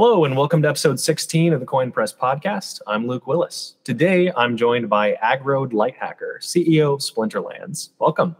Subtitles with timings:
[0.00, 2.80] Hello, and welcome to episode 16 of the Koin Press podcast.
[2.86, 3.74] I'm Luke Willis.
[3.82, 7.88] Today, I'm joined by Aggroed Lighthacker, CEO of Splinterlands.
[7.98, 8.36] Welcome.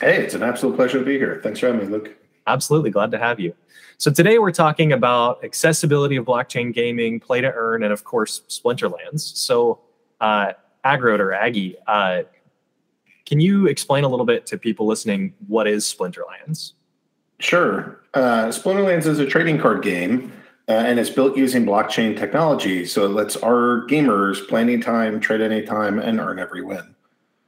[0.00, 1.40] Hey, it's an absolute pleasure to be here.
[1.42, 2.16] Thanks for having me, Luke.
[2.46, 3.54] Absolutely, glad to have you.
[3.98, 8.40] So, today we're talking about accessibility of blockchain gaming, play to earn, and of course,
[8.48, 9.20] Splinterlands.
[9.36, 9.80] So,
[10.22, 10.52] uh,
[10.86, 12.22] Agroad or Aggie, uh,
[13.26, 16.72] can you explain a little bit to people listening what is Splinterlands?
[17.40, 18.00] Sure.
[18.14, 20.32] Uh, Splinterlands is a trading card game
[20.68, 22.86] uh, and it's built using blockchain technology.
[22.86, 26.94] So it lets our gamers play anytime, trade anytime, and earn every win.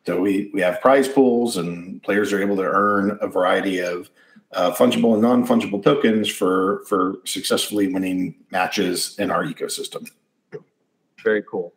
[0.07, 4.09] So we, we have prize pools, and players are able to earn a variety of
[4.53, 10.09] uh, fungible and non fungible tokens for, for successfully winning matches in our ecosystem.
[11.25, 11.73] Very cool.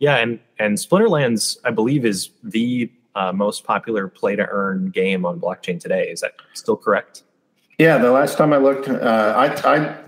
[0.00, 5.24] Yeah, and and Splinterlands, I believe, is the uh, most popular play to earn game
[5.26, 6.08] on blockchain today.
[6.08, 7.22] Is that still correct?
[7.78, 9.98] Yeah, the last time I looked, uh, I, I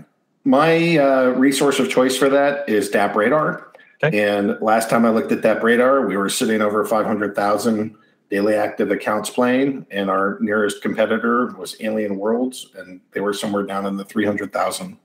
[0.45, 3.65] my uh, resource of choice for that is DappRadar.
[4.03, 4.27] Okay.
[4.27, 7.95] And last time I looked at DappRadar, we were sitting over 500,000
[8.31, 13.65] daily active accounts playing, and our nearest competitor was Alien Worlds, and they were somewhere
[13.65, 14.97] down in the 300,000.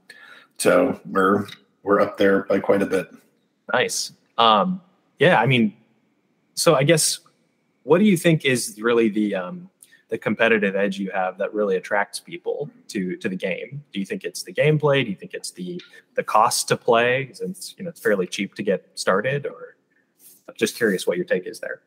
[0.58, 1.48] So we're
[1.84, 3.10] we're up there by quite a bit.
[3.74, 4.14] Nice.
[4.38, 4.82] Um,
[5.20, 5.76] yeah, I mean,
[6.54, 7.20] so I guess
[7.84, 9.70] what do you think is really the um,
[10.10, 13.84] the competitive edge you have that really attracts people to to the game?
[13.92, 15.04] Do you think it's the gameplay?
[15.04, 15.82] Do you think it's the
[16.16, 17.30] the cost to play?
[17.34, 19.78] Since you know it's fairly cheap to get started, or
[20.48, 21.82] I'm just curious what your take is there.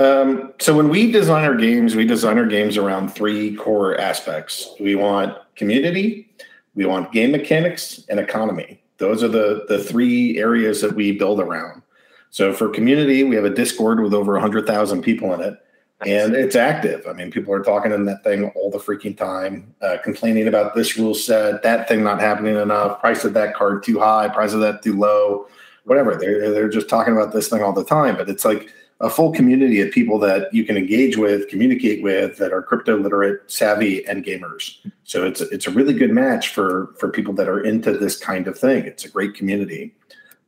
[0.00, 4.70] Um, so when we design our games, we design our games around three core aspects.
[4.78, 6.30] We want community,
[6.76, 8.80] we want game mechanics, and economy.
[8.98, 11.82] Those are the the three areas that we build around.
[12.30, 15.58] So for community, we have a Discord with over 100,000 people in it
[16.06, 17.04] and it's active.
[17.08, 20.74] I mean, people are talking in that thing all the freaking time, uh, complaining about
[20.74, 24.52] this rule set, that thing not happening enough, price of that card too high, price
[24.52, 25.48] of that too low,
[25.84, 26.14] whatever.
[26.14, 28.16] They're they're just talking about this thing all the time.
[28.16, 32.36] But it's like a full community of people that you can engage with, communicate with,
[32.38, 34.76] that are crypto literate, savvy, and gamers.
[35.02, 38.46] So it's it's a really good match for for people that are into this kind
[38.46, 38.84] of thing.
[38.84, 39.94] It's a great community.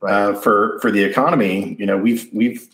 [0.03, 2.69] Uh, for for the economy, you know, we've we've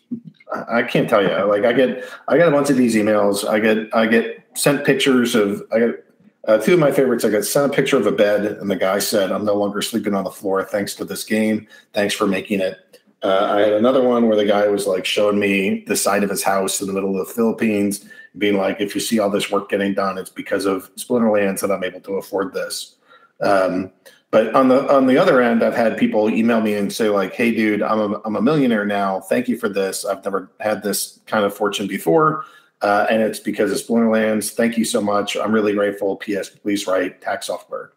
[0.69, 1.31] I can't tell you.
[1.47, 3.47] Like I get I get a bunch of these emails.
[3.47, 6.05] I get I get sent pictures of I get
[6.47, 7.25] uh, two of my favorites.
[7.25, 9.83] I got sent a picture of a bed, and the guy said, "I'm no longer
[9.83, 11.67] sleeping on the floor thanks to this game.
[11.93, 12.79] Thanks for making it."
[13.23, 16.31] Uh, I had another one where the guy was like showing me the side of
[16.31, 18.05] his house in the middle of the Philippines,
[18.39, 21.73] being like, "If you see all this work getting done, it's because of Splinterlands that
[21.73, 22.97] I'm able to afford this."
[23.41, 23.91] Um,
[24.31, 27.35] but on the on the other end, I've had people email me and say like,
[27.35, 29.21] "Hey, dude, I'm a I'm a millionaire now.
[29.21, 30.05] Thank you for this.
[30.05, 32.45] I've never had this kind of fortune before,
[32.83, 34.53] uh, and it's because of Splinterlands.
[34.53, 35.37] Thank you so much.
[35.37, 36.17] I'm really grateful.
[36.17, 36.49] P.S.
[36.51, 37.93] Please write tax software."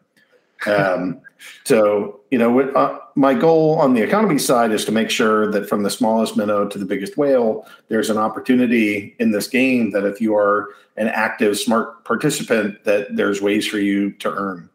[0.66, 1.20] Um,
[1.64, 5.68] so you know, uh, my goal on the economy side is to make sure that
[5.68, 10.04] from the smallest minnow to the biggest whale, there's an opportunity in this game that
[10.04, 14.69] if you are an active, smart participant, that there's ways for you to earn.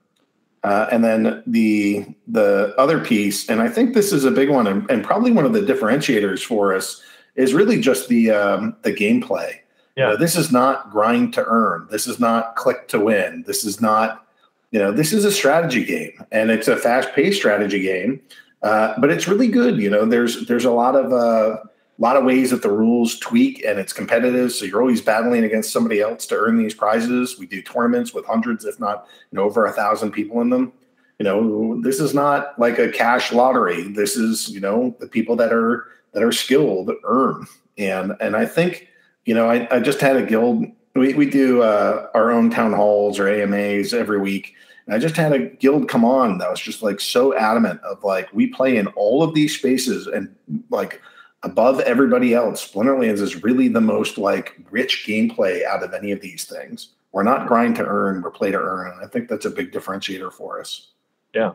[0.65, 4.65] Uh, and then the the other piece, and I think this is a big one,
[4.65, 7.03] and, and probably one of the differentiators for us
[7.35, 9.59] is really just the um, the gameplay.
[9.95, 11.87] Yeah, you know, this is not grind to earn.
[11.91, 13.43] This is not click to win.
[13.45, 14.27] This is not,
[14.71, 18.19] you know, this is a strategy game, and it's a fast paced strategy game.
[18.63, 19.77] Uh, but it's really good.
[19.77, 21.57] You know, there's there's a lot of uh,
[21.97, 24.51] a lot of ways that the rules tweak and it's competitive.
[24.51, 27.39] So you're always battling against somebody else to earn these prizes.
[27.39, 30.73] We do tournaments with hundreds, if not you know, over a thousand people in them.
[31.19, 33.83] You know, this is not like a cash lottery.
[33.83, 37.47] This is, you know, the people that are that are skilled earn.
[37.77, 38.89] And and I think,
[39.23, 40.65] you know, I, I just had a guild.
[40.95, 44.53] We, we do uh, our own town halls or AMAs every week.
[44.85, 48.03] And I just had a guild come on that was just like so adamant of
[48.03, 50.33] like we play in all of these spaces and
[50.69, 51.01] like
[51.45, 56.19] above everybody else, Splinterlands is really the most like rich gameplay out of any of
[56.19, 56.89] these things.
[57.11, 58.99] We're not grind to earn, we're play to earn.
[59.01, 60.87] I think that's a big differentiator for us.
[61.33, 61.51] Yeah.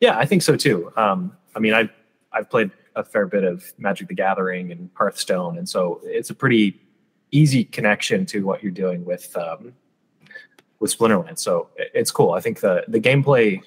[0.00, 0.92] Yeah, I think so too.
[0.96, 1.90] Um, I mean, I've,
[2.32, 5.58] I've played a fair bit of Magic the Gathering and Hearthstone.
[5.58, 6.80] And so it's a pretty
[7.30, 9.74] easy connection to what you're doing with, um,
[10.80, 11.38] with Splinterlands.
[11.40, 12.32] So it's cool.
[12.32, 13.60] I think the, the gameplay,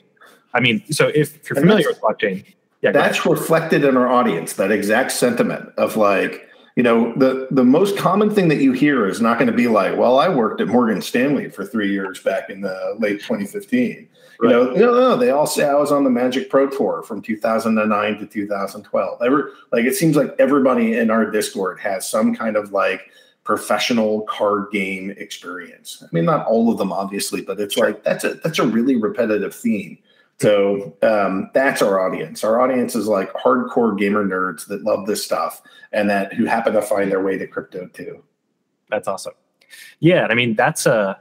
[0.55, 2.43] I mean, so if you're familiar with blockchain,
[2.81, 4.53] yeah, that's reflected in our audience.
[4.53, 9.07] That exact sentiment of like, you know, the the most common thing that you hear
[9.07, 12.21] is not going to be like, "Well, I worked at Morgan Stanley for three years
[12.21, 14.07] back in the late 2015."
[14.39, 14.49] Right.
[14.49, 17.21] You know, no, no, they all say I was on the Magic Pro Tour from
[17.21, 19.21] 2009 to 2012.
[19.21, 23.11] Ever like it seems like everybody in our Discord has some kind of like
[23.43, 26.01] professional card game experience.
[26.01, 27.87] I mean, not all of them, obviously, but it's sure.
[27.87, 29.99] like that's a that's a really repetitive theme
[30.41, 32.43] So um, that's our audience.
[32.43, 35.61] Our audience is like hardcore gamer nerds that love this stuff
[35.91, 38.23] and that who happen to find their way to crypto too.
[38.89, 39.33] That's awesome.
[39.99, 41.19] Yeah, I mean that's a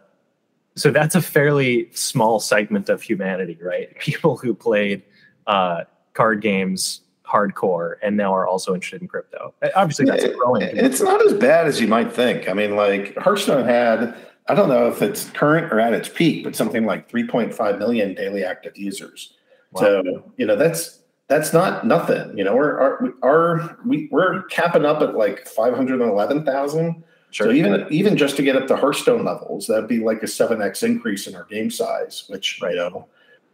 [0.74, 3.94] so that's a fairly small segment of humanity, right?
[3.98, 5.02] People who played
[5.46, 5.84] uh,
[6.14, 9.54] card games hardcore and now are also interested in crypto.
[9.76, 10.62] Obviously, that's yeah, growing.
[10.62, 12.48] It's not as bad as you might think.
[12.48, 14.16] I mean, like Hearthstone had
[14.48, 18.14] I don't know if it's current or at its peak, but something like 3.5 million
[18.14, 19.34] daily active users.
[19.72, 19.80] Wow.
[19.80, 22.36] So you know that's that's not nothing.
[22.36, 27.04] You know, we're our, our we we're capping up at like 511,000.
[27.30, 27.46] Sure.
[27.46, 30.60] So even even just to get up to Hearthstone levels, that'd be like a seven
[30.60, 32.72] x increase in our game size, which right.
[32.72, 33.06] you know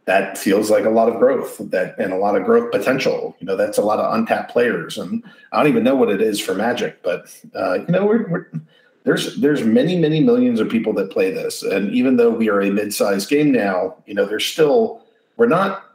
[0.05, 3.35] that feels like a lot of growth that and a lot of growth potential.
[3.39, 6.21] You know, that's a lot of untapped players, and I don't even know what it
[6.21, 8.47] is for Magic, but uh, you know, we're, we're
[9.07, 12.61] there's there's many many millions of people that play this and even though we are
[12.61, 15.01] a mid-sized game now you know there's still
[15.37, 15.85] we're not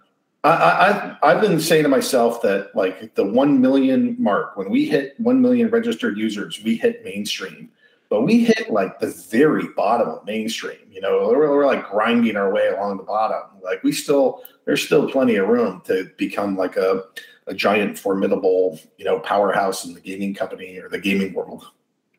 [0.45, 4.87] I, I, I've been saying to myself that like the 1 million mark, when we
[4.87, 7.71] hit 1 million registered users, we hit mainstream.
[8.09, 10.81] But we hit like the very bottom of mainstream.
[10.91, 13.61] You know, we're, we're like grinding our way along the bottom.
[13.63, 17.05] Like we still, there's still plenty of room to become like a,
[17.47, 21.67] a giant, formidable, you know, powerhouse in the gaming company or the gaming world.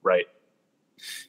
[0.02, 0.28] Right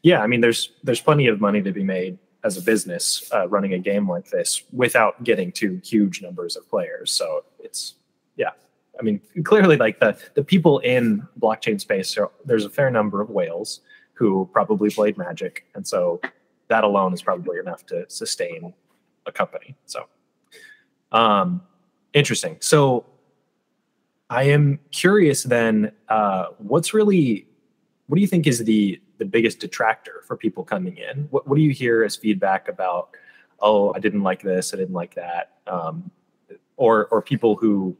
[0.02, 3.48] yeah, I mean, there's there's plenty of money to be made as a business uh,
[3.48, 7.10] running a game like this without getting to huge numbers of players.
[7.10, 7.94] So it's
[8.36, 8.50] yeah,
[8.98, 13.20] I mean, clearly, like the the people in blockchain space, are, there's a fair number
[13.20, 13.80] of whales
[14.12, 16.20] who probably played Magic, and so
[16.68, 18.72] that alone is probably enough to sustain
[19.26, 19.74] a company.
[19.86, 20.04] So,
[21.12, 21.62] um,
[22.12, 22.56] interesting.
[22.60, 23.06] So,
[24.30, 27.46] I am curious then, uh, what's really,
[28.06, 31.28] what do you think is the the biggest detractor for people coming in?
[31.30, 33.10] What, what do you hear as feedback about?
[33.60, 34.74] Oh, I didn't like this.
[34.74, 35.52] I didn't like that.
[35.66, 36.10] Um,
[36.76, 37.96] or or people who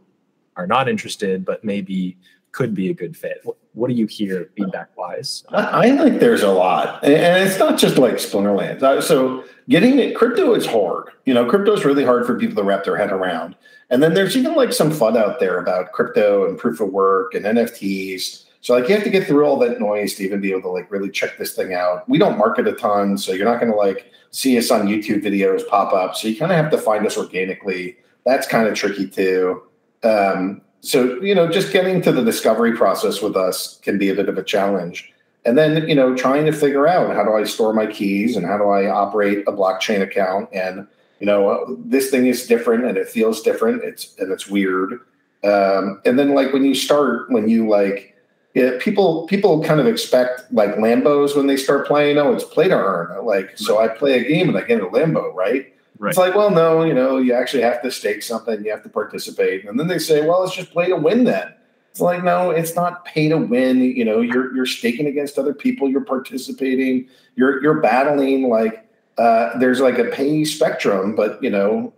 [0.56, 2.16] are not interested but maybe
[2.52, 3.40] could be a good fit.
[3.42, 5.44] What, what do you hear feedback wise?
[5.50, 7.12] I, I think there's a lot, and
[7.46, 9.02] it's not just like Splinterlands.
[9.02, 11.08] So getting it, crypto is hard.
[11.24, 13.56] You know, crypto is really hard for people to wrap their head around.
[13.90, 17.34] And then there's even like some FUD out there about crypto and proof of work
[17.34, 20.50] and NFTs so like you have to get through all that noise to even be
[20.50, 22.08] able to like really check this thing out.
[22.08, 25.22] We don't market a ton, so you're not going to like see us on YouTube
[25.22, 26.16] videos pop up.
[26.16, 27.98] So you kind of have to find us organically.
[28.24, 29.64] That's kind of tricky too.
[30.02, 34.14] Um, so you know, just getting to the discovery process with us can be a
[34.14, 35.12] bit of a challenge.
[35.44, 38.46] And then you know, trying to figure out how do I store my keys and
[38.46, 40.86] how do I operate a blockchain account and
[41.20, 43.84] you know this thing is different and it feels different.
[43.84, 45.00] It's and it's weird.
[45.44, 48.13] Um, and then like when you start, when you like
[48.54, 52.18] yeah, people people kind of expect like Lambos when they start playing.
[52.18, 53.24] Oh, it's play to earn.
[53.24, 55.74] Like, so I play a game and I get a Lambo, right?
[55.98, 56.10] right?
[56.10, 58.88] It's like, well, no, you know, you actually have to stake something, you have to
[58.88, 61.24] participate, and then they say, well, it's just play to win.
[61.24, 61.52] Then
[61.90, 63.80] it's like, no, it's not pay to win.
[63.80, 68.48] You know, you're you're staking against other people, you're participating, you're you're battling.
[68.48, 68.84] Like,
[69.16, 71.93] uh, there's like a pay spectrum, but you know,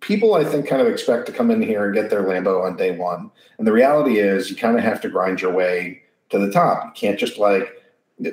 [0.00, 2.76] people I think kind of expect to come in here and get their Lambo on
[2.76, 3.30] day one.
[3.58, 6.84] And the reality is you kind of have to grind your way to the top.
[6.84, 7.74] You can't just like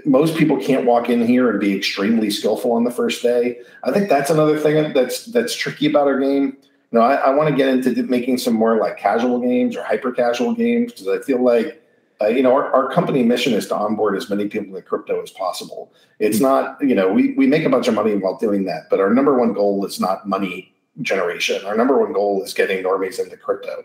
[0.05, 3.59] most people can't walk in here and be extremely skillful on the first day.
[3.83, 6.57] I think that's another thing that's that's tricky about our game.
[6.91, 9.83] You know, I, I want to get into making some more like casual games or
[9.83, 11.81] hyper casual games because I feel like
[12.21, 15.21] uh, you know, our, our company mission is to onboard as many people to crypto
[15.21, 15.91] as possible.
[16.19, 19.01] It's not, you know, we, we make a bunch of money while doing that, but
[19.01, 21.63] our number one goal is not money generation.
[21.65, 23.83] Our number one goal is getting normies into crypto.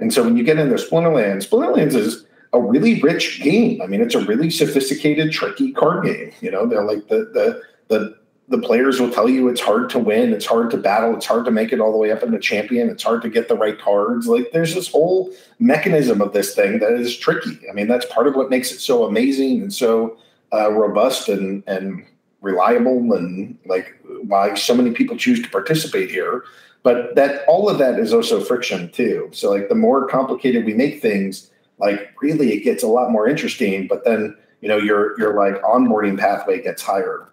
[0.00, 3.82] And so when you get into Splinterlands, Splinterlands is a really rich game.
[3.82, 6.32] I mean, it's a really sophisticated, tricky card game.
[6.40, 8.16] You know, they're like the the the
[8.48, 11.46] the players will tell you it's hard to win, it's hard to battle, it's hard
[11.46, 13.78] to make it all the way up into champion, it's hard to get the right
[13.80, 14.26] cards.
[14.26, 17.58] Like there's this whole mechanism of this thing that is tricky.
[17.68, 20.18] I mean, that's part of what makes it so amazing and so
[20.52, 22.04] uh, robust and and
[22.42, 26.44] reliable and like why so many people choose to participate here.
[26.82, 29.30] But that all of that is also friction too.
[29.32, 33.26] So like the more complicated we make things like really it gets a lot more
[33.26, 37.28] interesting but then you know your your like onboarding pathway gets higher.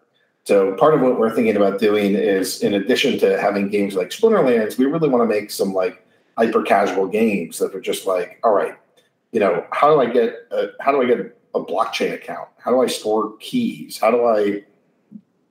[0.46, 4.10] So part of what we're thinking about doing is in addition to having games like
[4.10, 6.06] splinterlands we really want to make some like
[6.38, 8.76] hyper casual games that are just like all right
[9.32, 12.48] you know how do i get a, how do i get a blockchain account?
[12.58, 13.98] How do i store keys?
[14.00, 14.64] How do i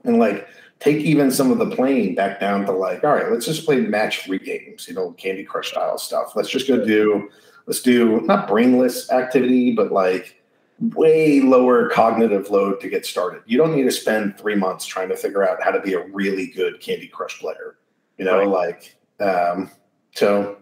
[0.05, 0.49] and like
[0.81, 3.81] take even some of the playing back down to like, all right, let's just play
[3.81, 6.35] match three games, you know, Candy Crush style stuff.
[6.35, 7.31] Let's just go do,
[7.67, 10.43] let's do not brainless activity, but like
[10.81, 13.43] way lower cognitive load to get started.
[13.47, 16.07] You don't need to spend three months trying to figure out how to be a
[16.09, 17.77] really good Candy Crush player.
[18.17, 18.49] You know, right.
[18.49, 19.71] like Um,
[20.15, 20.57] so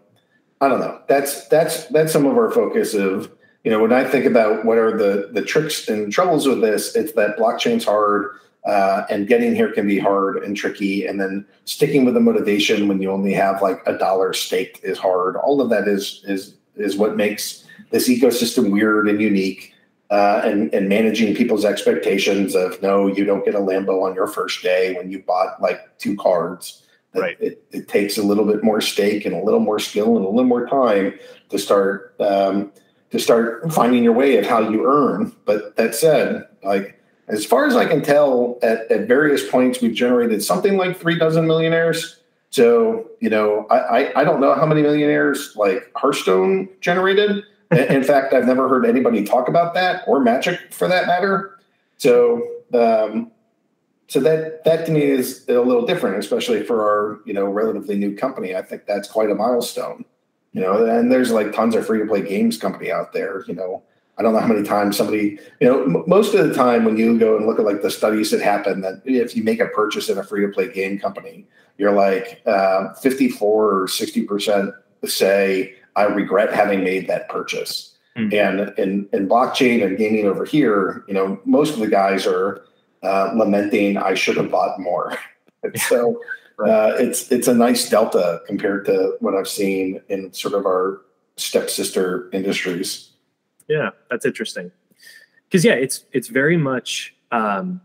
[0.61, 1.01] I don't know.
[1.07, 3.31] That's that's that's some of our focus of
[3.63, 6.95] you know when I think about what are the the tricks and troubles with this,
[6.95, 8.35] it's that blockchain's hard.
[8.65, 11.05] Uh, and getting here can be hard and tricky.
[11.05, 14.97] And then sticking with the motivation when you only have like a dollar staked is
[14.97, 15.37] hard.
[15.37, 19.73] All of that is is is what makes this ecosystem weird and unique.
[20.11, 24.25] Uh, and and managing people's expectations of no, you don't get a Lambo on your
[24.25, 26.83] first day when you bought like two cards.
[27.13, 27.37] Right.
[27.39, 30.29] It, it takes a little bit more stake and a little more skill and a
[30.29, 31.17] little more time
[31.49, 32.71] to start um,
[33.11, 35.35] to start finding your way of how you earn.
[35.45, 36.98] But that said, like
[37.29, 41.17] as far as I can tell, at, at various points we've generated something like three
[41.17, 42.19] dozen millionaires.
[42.49, 47.43] So you know, I, I, I don't know how many millionaires like Hearthstone generated.
[47.71, 51.59] In fact, I've never heard anybody talk about that or Magic for that matter.
[51.97, 52.41] So
[52.73, 53.31] um,
[54.07, 57.95] so that that to me is a little different, especially for our you know relatively
[57.95, 58.55] new company.
[58.55, 60.03] I think that's quite a milestone.
[60.51, 63.43] You know, and there's like tons of free to play games company out there.
[63.47, 63.83] You know,
[64.19, 66.97] I don't know how many times somebody, you know, m- most of the time when
[66.97, 69.67] you go and look at like the studies that happen, that if you make a
[69.67, 71.47] purchase in a free to play game company,
[71.77, 74.73] you're like uh, 54 or 60 percent
[75.05, 77.97] say I regret having made that purchase.
[78.17, 78.33] Mm-hmm.
[78.33, 82.65] And in, in blockchain and gaming over here, you know, most of the guys are
[83.01, 85.17] uh, lamenting I should have bought more.
[85.75, 86.21] so
[86.59, 91.01] uh, it's it's a nice delta compared to what I've seen in sort of our
[91.37, 93.08] stepsister industries.
[93.69, 94.71] Yeah, that's interesting.
[95.47, 97.79] Because yeah, it's it's very much um,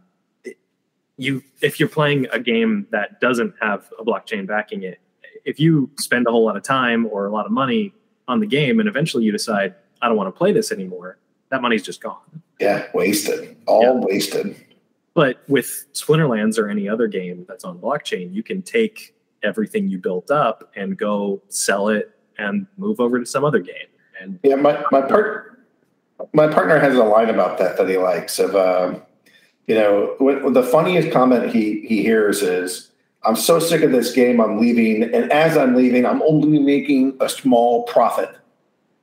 [1.16, 4.98] you if you're playing a game that doesn't have a blockchain backing it,
[5.44, 7.92] if you spend a whole lot of time or a lot of money
[8.26, 11.18] on the game, and eventually you decide I don't want to play this anymore,
[11.50, 12.42] that money's just gone.
[12.58, 13.92] Yeah, wasted, all yeah.
[13.92, 14.56] wasted.
[15.12, 19.14] But with Splinterlands or any other game that's on blockchain, you can take
[19.44, 23.86] everything you built up and go sell it and move over to some other game.
[24.20, 25.53] And yeah, my my part
[26.32, 28.94] my partner has a line about that that he likes of uh,
[29.66, 32.90] you know what, the funniest comment he he hears is
[33.24, 34.38] I'm so sick of this game.
[34.38, 35.02] I'm leaving.
[35.02, 38.30] And as I'm leaving I'm only making a small profit.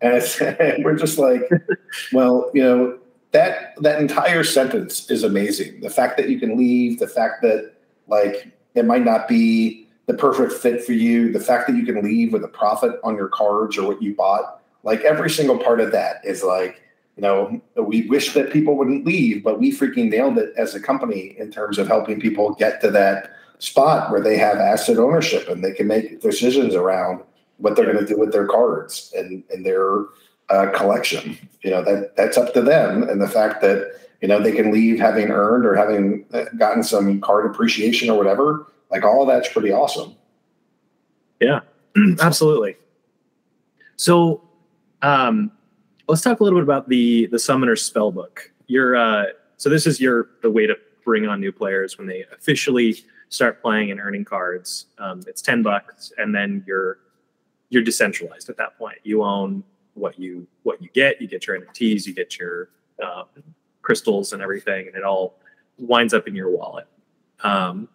[0.02, 0.24] And,
[0.60, 1.50] and we're just like
[2.14, 2.98] well you know
[3.32, 5.82] that that entire sentence is amazing.
[5.82, 7.74] The fact that you can leave, the fact that
[8.08, 12.04] like it might not be the perfect fit for you, the fact that you can
[12.04, 15.80] leave with a profit on your cards or what you bought, like every single part
[15.80, 16.82] of that is like,
[17.18, 20.80] you know, we wish that people wouldn't leave, but we freaking nailed it as a
[20.80, 25.48] company in terms of helping people get to that spot where they have asset ownership
[25.48, 27.22] and they can make decisions around
[27.58, 30.06] what they're going to do with their cards and and their
[30.50, 31.38] uh, collection.
[31.62, 33.92] You know that that's up to them, and the fact that
[34.22, 38.18] you know they can leave having earned or having uh, gotten some card appreciation or
[38.18, 38.68] whatever.
[38.90, 40.16] Like all that's pretty awesome.
[41.40, 41.62] Yeah,
[42.20, 42.78] absolutely.
[43.96, 44.42] So,
[45.02, 45.52] um,
[46.12, 48.40] let's talk a little bit about the the Summoner Spellbook.
[48.68, 50.76] Your uh, so this is your the way to
[51.06, 52.98] bring on new players when they officially
[53.30, 54.88] start playing and earning cards.
[54.98, 57.00] Um, it's ten bucks, and then you're
[57.70, 58.98] you're decentralized at that point.
[59.04, 59.64] You own
[59.94, 61.22] what you what you get.
[61.22, 62.70] You get your NFTs, you get your
[63.02, 63.24] uh,
[63.82, 65.40] crystals and everything, and it all
[65.80, 66.88] winds up in your wallet.
[67.42, 67.88] Um,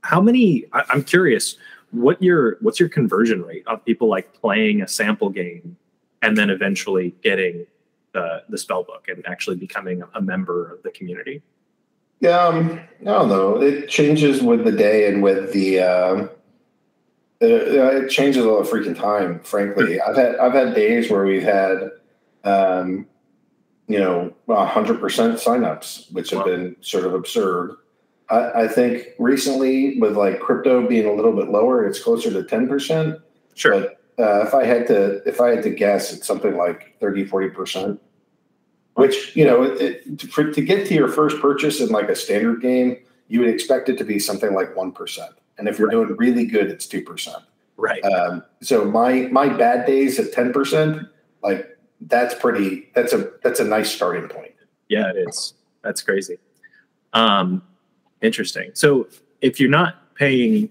[0.00, 0.64] how many?
[0.72, 1.58] I, I'm curious.
[1.92, 5.76] What your what's your conversion rate of people like playing a sample game
[6.24, 7.66] and then eventually getting
[8.12, 11.42] the the spell book and actually becoming a member of the community?
[12.20, 13.60] Yeah, um, I don't know.
[13.60, 16.28] It changes with the day and with the uh,
[17.40, 19.40] it, it changes all the freaking time.
[19.40, 21.90] Frankly, I've had I've had days where we've had,
[22.44, 23.06] um,
[23.86, 26.46] you know, hundred percent signups, which have wow.
[26.46, 27.76] been sort of absurd.
[28.30, 32.42] I, I, think recently with like crypto being a little bit lower, it's closer to
[32.44, 33.18] ten percent.
[33.54, 33.78] Sure.
[33.78, 37.24] But uh, if I had to if I had to guess, it's something like 30,
[37.24, 38.00] 40 percent.
[38.94, 42.14] Which you know, it, it, for, to get to your first purchase in like a
[42.14, 45.32] standard game, you would expect it to be something like one percent.
[45.58, 46.06] And if you're right.
[46.06, 47.42] doing really good, it's two percent.
[47.76, 48.04] Right.
[48.04, 51.08] Um, so my my bad days at ten percent,
[51.42, 52.90] like that's pretty.
[52.94, 54.54] That's a that's a nice starting point.
[54.88, 55.54] Yeah, it is.
[55.82, 56.38] That's crazy.
[57.12, 57.62] Um,
[58.22, 58.70] interesting.
[58.74, 59.08] So
[59.40, 60.70] if you're not paying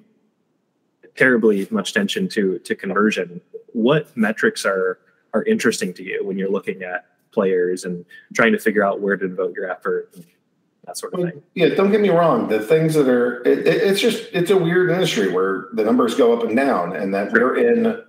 [1.15, 3.41] terribly much attention to to conversion,
[3.73, 4.99] what metrics are
[5.33, 9.17] are interesting to you when you're looking at players and trying to figure out where
[9.17, 10.13] to devote your effort
[10.85, 11.41] that sort of thing.
[11.53, 12.49] Yeah, don't get me wrong.
[12.49, 16.15] The things that are, it, it, it's just, it's a weird industry where the numbers
[16.15, 18.03] go up and down, and that we're in.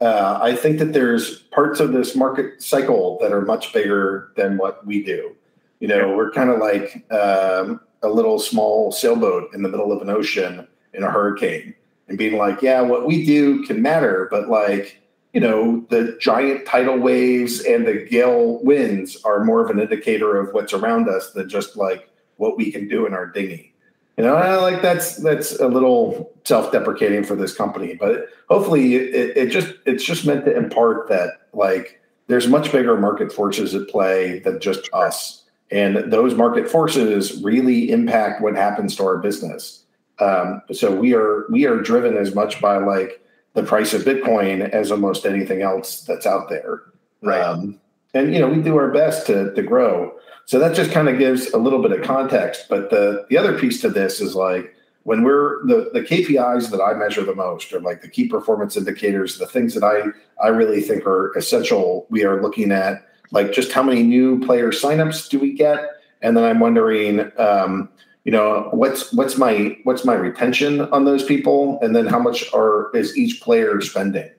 [0.00, 4.56] Uh, I think that there's parts of this market cycle that are much bigger than
[4.56, 5.36] what we do.
[5.80, 10.00] You know, we're kind of like um, a little small sailboat in the middle of
[10.00, 11.74] an ocean in a hurricane.
[12.10, 15.00] And being like, yeah, what we do can matter, but like,
[15.32, 20.38] you know, the giant tidal waves and the gale winds are more of an indicator
[20.38, 23.72] of what's around us than just like what we can do in our dinghy.
[24.16, 29.36] You know, I like that's that's a little self-deprecating for this company, but hopefully it,
[29.36, 33.88] it just it's just meant to impart that like there's much bigger market forces at
[33.88, 39.79] play than just us, and those market forces really impact what happens to our business.
[40.20, 43.24] Um, so we are we are driven as much by like
[43.54, 46.82] the price of Bitcoin as almost anything else that's out there.
[47.22, 47.40] Right.
[47.40, 47.80] Um,
[48.14, 50.12] and you know we do our best to to grow.
[50.46, 52.66] So that just kind of gives a little bit of context.
[52.68, 54.74] But the the other piece to this is like
[55.04, 58.76] when we're the the KPIs that I measure the most are like the key performance
[58.76, 60.08] indicators, the things that I
[60.44, 62.06] I really think are essential.
[62.10, 65.88] We are looking at like just how many new player signups do we get,
[66.20, 67.88] and then I'm wondering, um,
[68.24, 72.52] you know, what's what's my what's my retention on those people, and then how much
[72.52, 74.30] are is each player spending?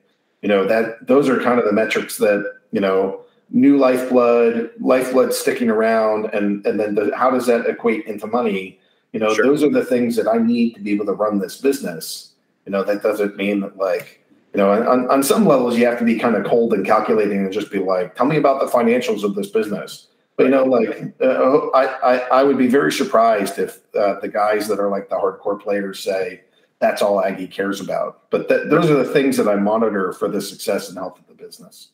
[0.42, 5.34] You know that those are kind of the metrics that you know new lifeblood, lifeblood
[5.34, 8.80] sticking around, and and then the, how does that equate into money?
[9.14, 9.46] You know, sure.
[9.46, 12.32] those are the things that I need to be able to run this business.
[12.66, 14.24] You know, that doesn't mean that like,
[14.54, 17.40] you know, on, on some levels you have to be kind of cold and calculating
[17.40, 20.08] and just be like, tell me about the financials of this business.
[20.41, 24.27] But you know, like uh, I, I, I would be very surprised if uh, the
[24.27, 26.41] guys that are like the hardcore players say
[26.79, 28.29] that's all Aggie cares about.
[28.31, 31.27] But th- those are the things that I monitor for the success and health of
[31.27, 31.91] the business.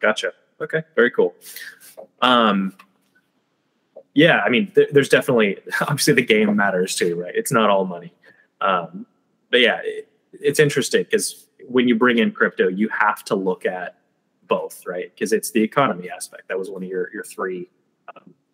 [0.00, 0.32] Gotcha.
[0.60, 1.34] Okay, very cool.
[2.22, 2.74] Um,
[4.14, 7.34] yeah, I mean, th- there's definitely obviously the game matters too, right?
[7.34, 8.14] It's not all money.
[8.60, 9.06] Um,
[9.50, 13.66] but yeah, it, it's interesting because when you bring in crypto, you have to look
[13.66, 13.98] at
[14.46, 15.12] both, right?
[15.14, 16.48] Because it's the economy aspect.
[16.48, 17.68] That was one of your your three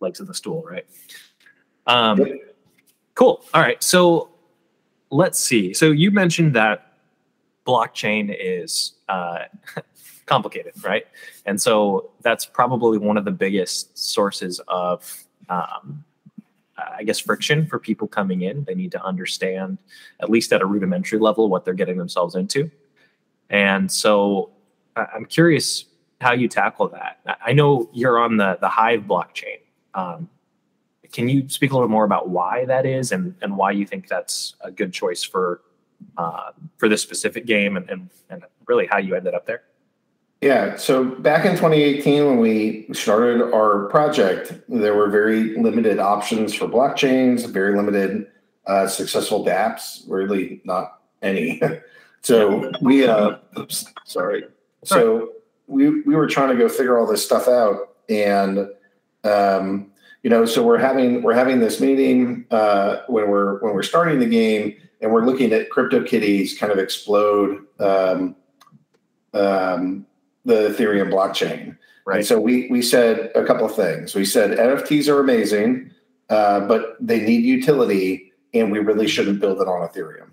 [0.01, 0.87] legs of the stool, right?
[1.87, 2.25] Um,
[3.15, 3.45] cool.
[3.55, 3.83] All right.
[3.83, 4.31] So
[5.11, 5.75] let's see.
[5.75, 6.95] So you mentioned that
[7.67, 9.45] blockchain is uh,
[10.27, 11.07] complicated, right?
[11.47, 16.05] And so that's probably one of the biggest sources of, um,
[16.79, 18.65] I guess, friction for people coming in.
[18.65, 19.79] They need to understand,
[20.21, 22.71] at least at a rudimentary level, what they're getting themselves into.
[23.51, 24.51] And so
[24.97, 25.85] I'm curious
[26.21, 27.21] how you tackle that.
[27.45, 29.59] I know you're on the the Hive blockchain.
[29.95, 30.29] Um,
[31.13, 34.09] can you speak a little more about why that is and, and why you think
[34.09, 35.63] that's a good choice for
[36.17, 39.63] uh, for this specific game and, and, and really how you ended up there?
[40.41, 40.77] Yeah.
[40.77, 46.67] So back in 2018, when we started our project, there were very limited options for
[46.67, 48.27] blockchains, very limited
[48.67, 51.61] uh, successful dApps, really not any.
[52.23, 54.45] so we, uh, oops, sorry.
[54.85, 55.33] So
[55.67, 57.97] we, we were trying to go figure all this stuff out.
[58.09, 58.69] And,
[59.25, 59.91] um,
[60.23, 64.19] you know, so we're having, we're having this meeting uh, when we're, when we're starting
[64.19, 68.37] the game and we're looking at CryptoKitties kind of explode um,
[69.33, 70.07] um,
[70.45, 71.77] the Ethereum blockchain.
[72.07, 72.19] Right.
[72.19, 74.15] And so we we said a couple of things.
[74.15, 75.91] We said NFTs are amazing,
[76.29, 80.31] uh, but they need utility, and we really shouldn't build it on Ethereum.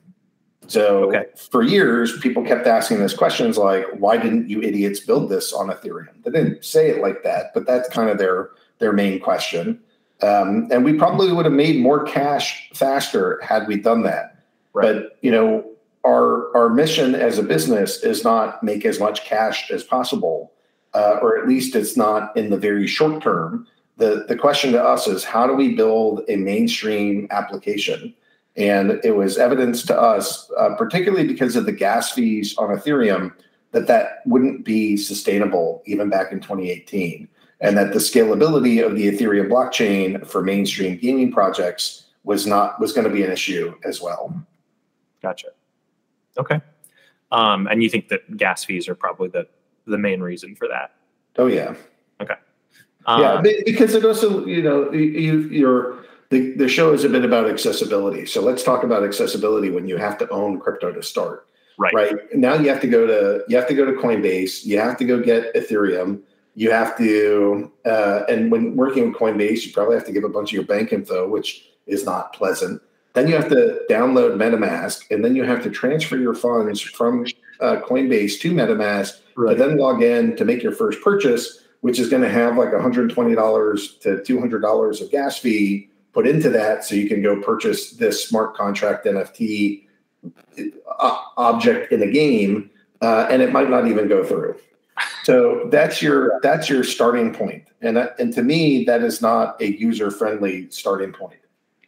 [0.67, 1.25] So okay.
[1.51, 5.67] for years, people kept asking us questions like, "Why didn't you idiots build this on
[5.67, 9.79] Ethereum?" They didn't say it like that, but that's kind of their their main question.
[10.21, 14.43] Um, and we probably would have made more cash faster had we done that.
[14.73, 14.93] Right.
[14.93, 15.65] But you know,
[16.05, 20.53] our our mission as a business is not make as much cash as possible,
[20.93, 23.67] uh, or at least it's not in the very short term.
[23.97, 28.13] the The question to us is how do we build a mainstream application?
[28.55, 33.31] And it was evidence to us, uh, particularly because of the gas fees on Ethereum,
[33.71, 37.27] that that wouldn't be sustainable even back in 2018,
[37.59, 42.93] and that the scalability of the Ethereum blockchain for mainstream gaming projects was not was
[42.93, 44.33] going to be an issue as well.
[45.21, 45.47] Gotcha.
[46.37, 46.61] Okay.
[47.31, 49.47] Um, and you think that gas fees are probably the
[49.85, 50.93] the main reason for that?
[51.37, 51.73] Oh yeah.
[52.21, 52.35] Okay.
[53.05, 57.23] Um, yeah, because it also you know you you're the, the show is a bit
[57.23, 58.25] about accessibility.
[58.25, 61.47] So let's talk about accessibility when you have to own crypto to start.
[61.77, 61.93] Right.
[61.93, 62.15] Right.
[62.33, 64.65] Now you have to go to you have to go to Coinbase.
[64.65, 66.21] You have to go get Ethereum.
[66.57, 70.29] You have to uh, and when working with Coinbase, you probably have to give a
[70.29, 72.81] bunch of your bank info, which is not pleasant.
[73.13, 77.27] Then you have to download MetaMask, and then you have to transfer your funds from
[77.59, 79.51] uh, Coinbase to MetaMask, right.
[79.51, 82.69] to then log in to make your first purchase, which is going to have like
[82.69, 88.27] $120 to $200 of gas fee put into that, so you can go purchase this
[88.27, 89.85] smart contract NFT
[90.99, 92.71] uh, object in a game,
[93.03, 94.55] uh, and it might not even go through.
[95.23, 99.61] So that's your that's your starting point, and that, and to me, that is not
[99.61, 101.39] a user friendly starting point.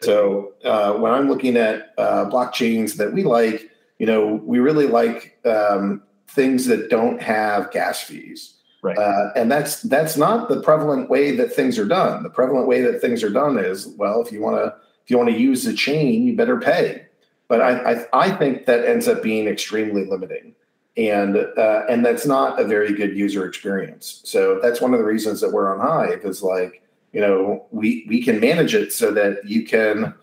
[0.01, 4.87] So uh, when I'm looking at uh, blockchains that we like, you know, we really
[4.87, 8.55] like um, things that don't have gas fees.
[8.81, 8.97] Right.
[8.97, 12.23] Uh, and that's that's not the prevalent way that things are done.
[12.23, 15.17] The prevalent way that things are done is well, if you want to if you
[15.17, 17.05] want to use the chain, you better pay.
[17.49, 20.53] But I, I, I think that ends up being extremely limiting,
[20.97, 24.21] and uh, and that's not a very good user experience.
[24.25, 28.05] So that's one of the reasons that we're on Hive is like you know we
[28.07, 30.13] we can manage it so that you can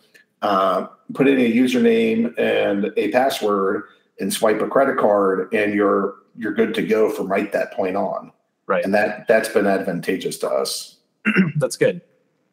[0.42, 3.84] uh, put in a username and a password
[4.20, 7.96] and swipe a credit card, and you're you're good to go from right that point
[7.96, 8.32] on.
[8.66, 8.84] Right.
[8.84, 10.96] And that that's been advantageous to us.
[11.56, 12.00] That's good.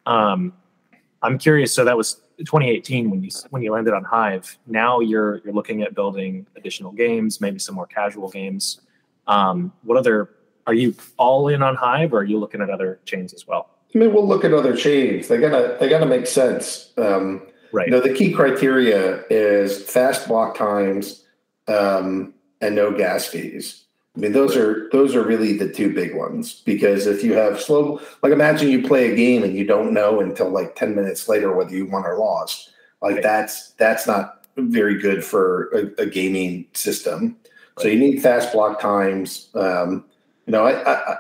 [0.06, 0.54] Um,
[1.22, 1.74] I'm curious.
[1.74, 4.58] So that was 2018 when you when you landed on Hive.
[4.68, 8.82] Now you're you're looking at building additional games, maybe some more casual games.
[9.28, 10.30] Um, what other
[10.68, 13.70] are you all in on Hive, or are you looking at other chains as well?
[13.94, 15.28] I mean, we'll look at other chains.
[15.28, 16.92] They gotta they gotta make sense.
[16.98, 17.44] Um,
[17.74, 17.88] Right.
[17.88, 21.26] You know, the key criteria is fast block times
[21.68, 23.83] um, and no gas fees.
[24.16, 27.60] I mean, those are those are really the two big ones because if you have
[27.60, 31.28] slow, like imagine you play a game and you don't know until like ten minutes
[31.28, 32.72] later whether you won or lost.
[33.02, 33.24] Like Right.
[33.24, 37.38] that's that's not very good for a, a gaming system.
[37.80, 39.50] So you need fast block times.
[39.56, 40.06] Um,
[40.46, 41.18] you know, I, I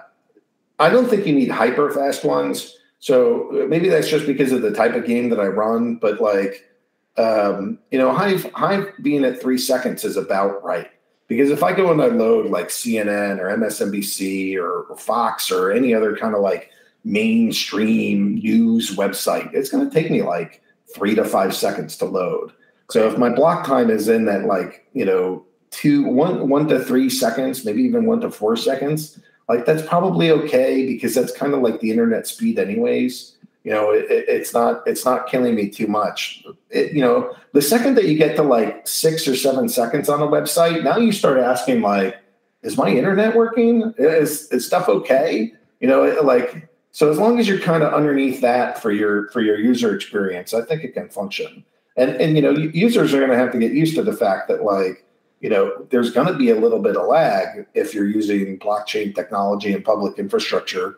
[0.79, 2.77] I don't think you need hyper fast ones.
[2.99, 6.69] So maybe that's just because of the type of game that I run, but like,
[7.17, 10.89] um, you know, Hive, Hive being at three seconds is about right.
[11.35, 15.93] Because if I go and I load like CNN or MSNBC or, Fox or any
[15.93, 16.69] other kind of like
[17.03, 20.61] mainstream news website, it's going to take me like
[20.93, 22.53] three to five seconds to load.
[22.91, 26.83] So if my block time is in that like, you know, two, one, one to
[26.83, 29.19] three seconds, maybe even one to four seconds,
[29.49, 33.32] like that's probably okay because that's kind of like the internet speed anyways
[33.63, 36.43] you know it, it- it's not it's not killing me too much.
[36.69, 40.21] It, you know the second that you get to like six or seven seconds on
[40.21, 42.17] a website now you start asking like
[42.61, 43.93] is my internet working?
[43.97, 45.51] Is, is stuff okay?
[45.81, 49.29] You know it- like so as long as you're kind of underneath that for your
[49.29, 51.63] for your user experience i think it can function.
[51.97, 54.47] And and you know users are going to have to get used to the fact
[54.49, 55.05] that like
[55.41, 59.13] you know, there's going to be a little bit of lag if you're using blockchain
[59.13, 60.95] technology and public infrastructure.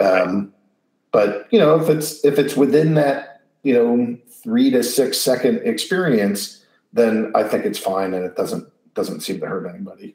[0.00, 0.52] Um,
[1.16, 5.62] but you know, if it's if it's within that you know three to six second
[5.64, 10.14] experience, then I think it's fine, and it doesn't doesn't seem to hurt anybody.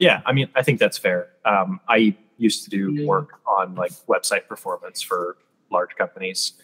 [0.00, 1.28] Yeah, I mean, I think that's fair.
[1.44, 5.36] Um, I used to do work on like website performance for
[5.70, 6.54] large companies,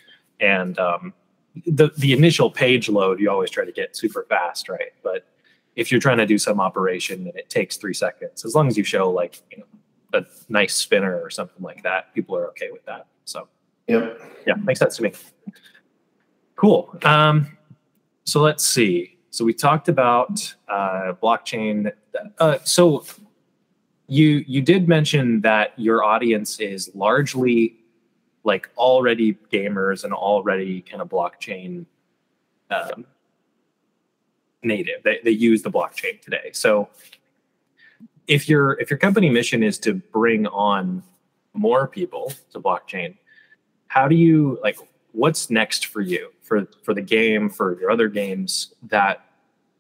[0.40, 1.14] and um,
[1.64, 4.90] the the initial page load you always try to get super fast, right?
[5.04, 5.24] But
[5.76, 8.76] if you're trying to do some operation and it takes three seconds, as long as
[8.76, 12.70] you show like you know a nice spinner or something like that, people are okay
[12.72, 13.06] with that.
[13.24, 13.46] So
[13.88, 14.20] Yep.
[14.46, 15.12] yeah, makes sense to me.
[16.57, 16.96] Cool.
[17.05, 17.57] Um,
[18.24, 19.18] so let's see.
[19.31, 21.92] So we talked about uh, blockchain.
[22.38, 23.05] Uh, so
[24.09, 27.77] you you did mention that your audience is largely
[28.44, 31.85] like already gamers and already kind of blockchain
[32.70, 33.07] um,
[34.62, 35.03] native.
[35.05, 36.51] They, they use the blockchain today.
[36.53, 36.88] So
[38.27, 41.03] if your if your company mission is to bring on
[41.55, 43.16] more people to blockchain,
[43.88, 44.79] how do you like
[45.12, 49.24] what's next for you for for the game for your other games that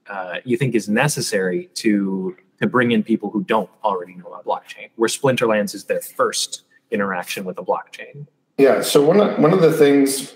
[0.08, 4.44] uh, you think is necessary to to bring in people who don't already know about
[4.44, 8.26] blockchain where splinterlands is their first interaction with a blockchain
[8.58, 8.82] Yeah.
[8.82, 10.34] So one of, one of the things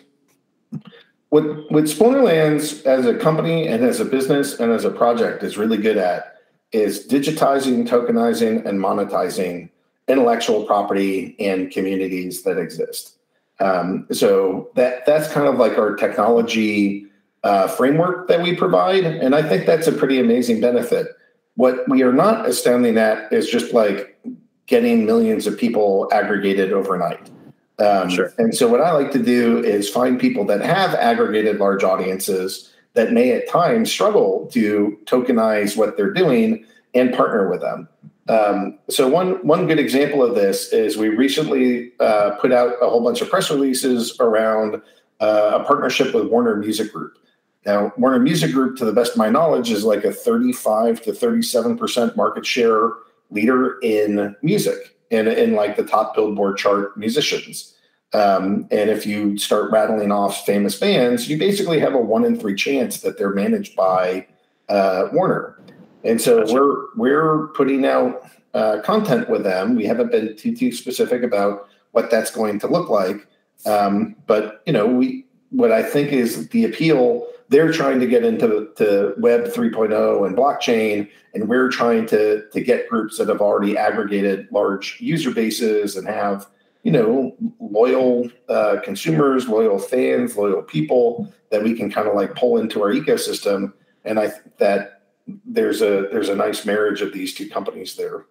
[1.33, 5.57] what what Splinterlands as a company and as a business and as a project is
[5.57, 6.37] really good at
[6.73, 9.71] is digitizing, tokenizing, and monetizing
[10.09, 13.17] intellectual property and communities that exist.
[13.62, 17.07] Um, so that that's kind of like our technology
[17.44, 21.09] uh, framework that we provide, and I think that's a pretty amazing benefit.
[21.55, 24.18] What we are not astounding at is just like
[24.66, 27.31] getting millions of people aggregated overnight.
[27.79, 28.33] Um, Sure.
[28.38, 32.72] And so, what I like to do is find people that have aggregated large audiences
[32.94, 37.88] that may at times struggle to tokenize what they're doing and partner with them.
[38.29, 42.89] Um, so, one one good example of this is we recently uh, put out a
[42.89, 44.77] whole bunch of press releases around
[45.21, 47.19] uh, a partnership with Warner Music Group.
[47.67, 51.13] Now, Warner Music Group, to the best of my knowledge, is like a 35 to
[51.13, 52.91] 37 percent market share
[53.31, 57.75] leader in music and in like the top Billboard chart musicians.
[58.15, 62.39] Um, and if you start rattling off famous bands, you basically have a one in
[62.39, 64.27] three chance that they're managed by
[64.69, 65.59] uh, Warner.
[66.05, 66.53] And so Gotcha.
[66.53, 68.23] we're we're putting out
[68.55, 69.77] uh, content with them.
[69.77, 73.27] We haven't been too too specific about what that's going to look like,
[73.67, 78.25] um, but you know we what I think is the appeal they're trying to get
[78.25, 83.43] into to Web 3.0 and blockchain, and we're trying to to get groups that have
[83.43, 86.49] already aggregated large user bases and have
[86.83, 92.35] you know loyal uh, consumers, loyal fans, loyal people that we can kind of like
[92.35, 93.73] pull into our ecosystem.
[94.05, 98.27] And I think that there's a there's a nice marriage of these two companies there.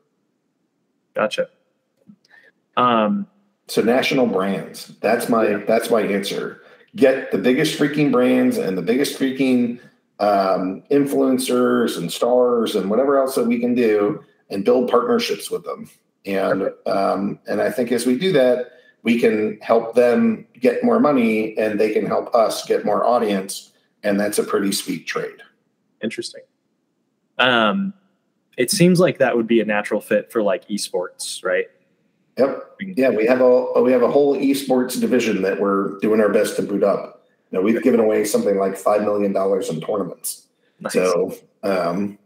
[1.14, 1.50] Gotcha.
[2.78, 3.28] Um,
[3.68, 4.88] so national brands.
[5.02, 6.62] That's my that's my answer.
[6.96, 9.80] Get the biggest freaking brands and the biggest freaking
[10.20, 15.64] um, influencers and stars and whatever else that we can do, and build partnerships with
[15.64, 15.90] them.
[16.26, 18.72] And um, and I think as we do that,
[19.04, 23.72] we can help them get more money, and they can help us get more audience,
[24.04, 25.42] and that's a pretty sweet trade.
[26.04, 26.42] Interesting.
[27.42, 27.94] Um,
[28.58, 31.66] it seems like that would be a natural fit for like esports, right?
[32.38, 32.80] Yep.
[32.96, 36.56] Yeah, we have a we have a whole esports division that we're doing our best
[36.58, 37.28] to boot up.
[37.52, 40.48] You know, we've given away something like five million dollars in tournaments.
[40.80, 40.94] Nice.
[40.94, 42.18] So, um,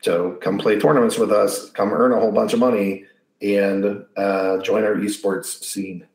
[0.00, 1.70] so come play tournaments with us.
[1.70, 3.04] Come earn a whole bunch of money
[3.40, 6.06] and uh, join our esports scene.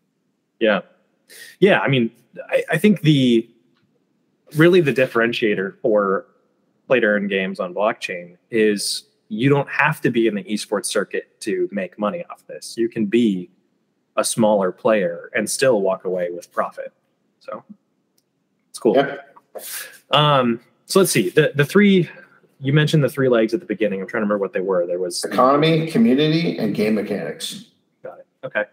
[0.60, 0.82] Yeah,
[1.60, 1.80] yeah.
[1.80, 2.12] I mean,
[2.50, 3.48] I, I think the
[4.56, 6.26] really the differentiator for
[6.88, 10.86] play to earn games on blockchain is you don't have to be in the esports
[10.86, 12.76] circuit to make money off this.
[12.78, 13.50] You can be
[14.16, 16.94] a smaller player and still walk away with profit.
[17.40, 17.64] So
[18.70, 19.06] it's cool.
[20.12, 22.10] Um, so let's see the the three.
[22.60, 24.02] You mentioned the three legs at the beginning.
[24.02, 24.88] I'm trying to remember what they were.
[24.88, 27.66] There was economy, community, and game mechanics.
[28.02, 28.28] Got it.
[28.44, 28.64] Okay.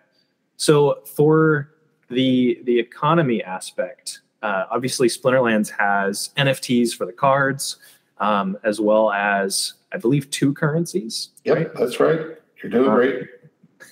[0.56, 1.74] So for
[2.08, 7.76] the the economy aspect, uh, obviously Splinterlands has NFTs for the cards,
[8.24, 11.30] um, as well as I believe, two currencies.
[11.44, 11.74] Yep, right?
[11.74, 12.20] that's right.
[12.62, 13.28] You're doing um, great.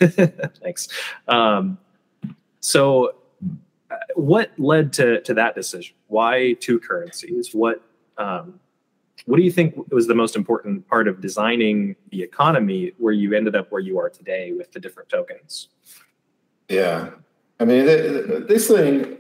[0.62, 0.88] Thanks.
[1.29, 1.79] Um,
[2.61, 3.14] so,
[3.90, 5.95] uh, what led to to that decision?
[6.09, 7.51] Why two currencies?
[7.53, 7.83] What
[8.16, 8.59] um,
[9.27, 13.35] what do you think was the most important part of designing the economy where you
[13.35, 15.68] ended up where you are today with the different tokens?
[16.71, 17.11] Yeah,
[17.61, 19.18] I mean, this thing,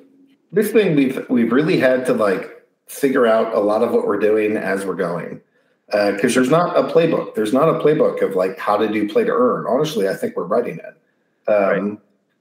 [0.50, 2.61] this thing, we've we've really had to like
[2.92, 5.40] figure out a lot of what we're doing as we're going
[5.86, 7.34] because uh, there's not a playbook.
[7.34, 9.66] There's not a playbook of like how to do play to earn.
[9.68, 11.50] Honestly, I think we're writing it.
[11.50, 11.98] Um, right.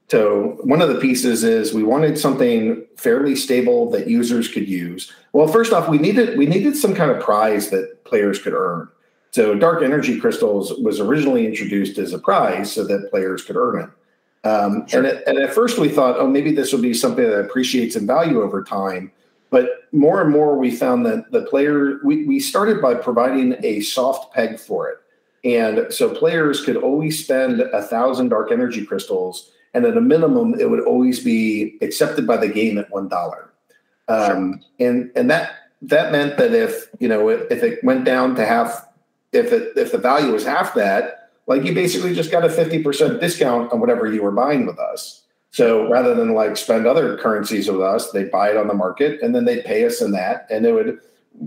[0.08, 5.10] So one of the pieces is we wanted something fairly stable that users could use.
[5.32, 8.88] Well, first off, we needed we needed some kind of prize that players could earn.
[9.30, 13.84] So dark energy crystals was originally introduced as a prize so that players could earn
[13.84, 14.46] it.
[14.46, 14.98] Um, sure.
[14.98, 17.96] and, at, and at first we thought, oh, maybe this will be something that appreciates
[17.96, 19.12] in value over time.
[19.52, 23.80] But more and more, we found that the player, we, we started by providing a
[23.82, 24.98] soft peg for it.
[25.44, 30.58] And so players could always spend a thousand dark energy crystals, and at a minimum,
[30.58, 33.52] it would always be accepted by the game at one dollar.
[34.08, 34.88] Um, sure.
[34.88, 38.86] And and that that meant that if you know if it went down to half,
[39.32, 42.82] if it if the value was half that, like you basically just got a fifty
[42.82, 45.21] percent discount on whatever you were buying with us.
[45.52, 49.20] So rather than like spend other currencies with us, they buy it on the market
[49.20, 50.98] and then they pay us in that, and it would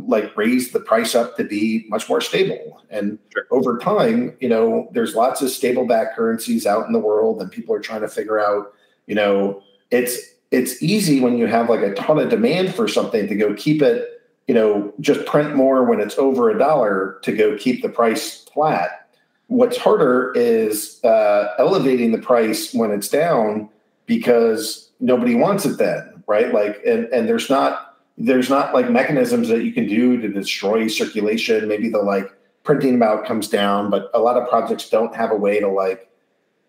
[0.08, 2.82] like raise the price up to be much more stable.
[2.89, 3.48] And sure.
[3.50, 7.52] over time, you know, there's lots of stable back currencies out in the world, and
[7.52, 8.74] people are trying to figure out,
[9.08, 10.20] you know, it's
[10.52, 13.82] it's easy when you have like a ton of demand for something to go keep
[13.82, 17.89] it, you know, just print more when it's over a dollar to go keep the
[17.89, 19.08] price flat.
[19.48, 23.70] What's harder is uh, elevating the price when it's down
[24.06, 26.54] because nobody wants it then, right?
[26.54, 30.88] Like, and and there's not there's not like mechanisms that you can do to destroy
[30.88, 31.68] circulation.
[31.68, 32.32] Maybe the like
[32.63, 36.10] printing amount comes down, but a lot of projects don't have a way to like,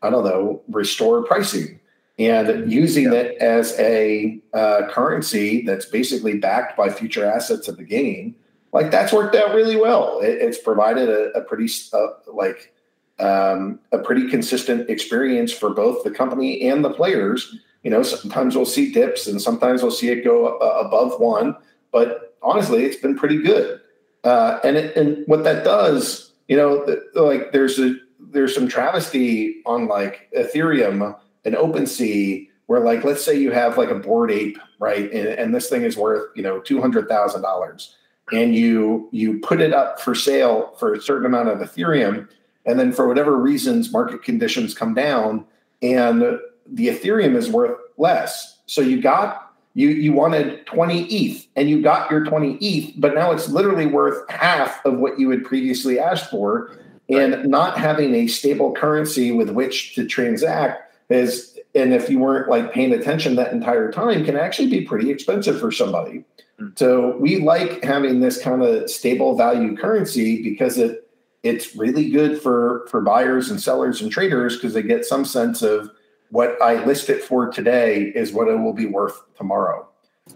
[0.02, 1.80] I don't know, restore pricing.
[2.18, 3.20] And using yeah.
[3.20, 8.34] it as a uh, currency that's basically backed by future assets of the game,
[8.72, 10.20] like that's worked out really well.
[10.20, 12.74] It, it's provided a, a pretty uh, like
[13.18, 17.56] um, a pretty consistent experience for both the company and the players.
[17.82, 21.56] You know, sometimes we'll see dips and sometimes we'll see it go uh, above one,
[21.92, 23.80] but honestly, it's been pretty good.
[24.24, 29.62] Uh, and it, and what that does, you know, like there's a there's some travesty
[29.66, 34.58] on like Ethereum and OpenSea where like let's say you have like a Bored Ape,
[34.80, 37.94] right, and, and this thing is worth you know two hundred thousand dollars,
[38.32, 42.28] and you you put it up for sale for a certain amount of Ethereum
[42.66, 45.44] and then for whatever reasons, market conditions come down
[45.82, 48.58] and the Ethereum is worth less.
[48.66, 53.14] So you got you you wanted 20 ETH and you got your 20 ETH, but
[53.14, 56.76] now it's literally worth half of what you had previously asked for.
[57.08, 62.48] And not having a stable currency with which to transact is, and if you weren't
[62.48, 66.24] like paying attention that entire time, can actually be pretty expensive for somebody.
[66.60, 66.76] Mm.
[66.76, 71.05] So we like having this kind of stable value currency because it
[71.42, 75.62] it's really good for for buyers and sellers and traders because they get some sense
[75.62, 75.90] of
[76.30, 79.88] what I list it for today is what it will be worth tomorrow.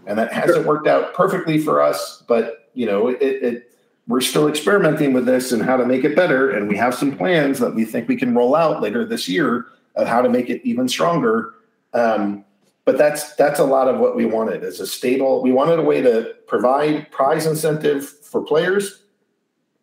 [0.07, 3.71] And that hasn't worked out perfectly for us, but you know, it, it
[4.07, 6.49] we're still experimenting with this and how to make it better.
[6.49, 9.67] And we have some plans that we think we can roll out later this year
[9.95, 11.53] of how to make it even stronger.
[11.93, 12.45] Um,
[12.85, 15.41] but that's that's a lot of what we wanted is a stable.
[15.41, 19.00] We wanted a way to provide prize incentive for players,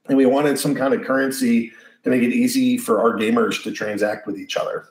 [0.09, 1.73] and we wanted some kind of currency
[2.05, 4.89] to make it easy for our gamers to transact with each other.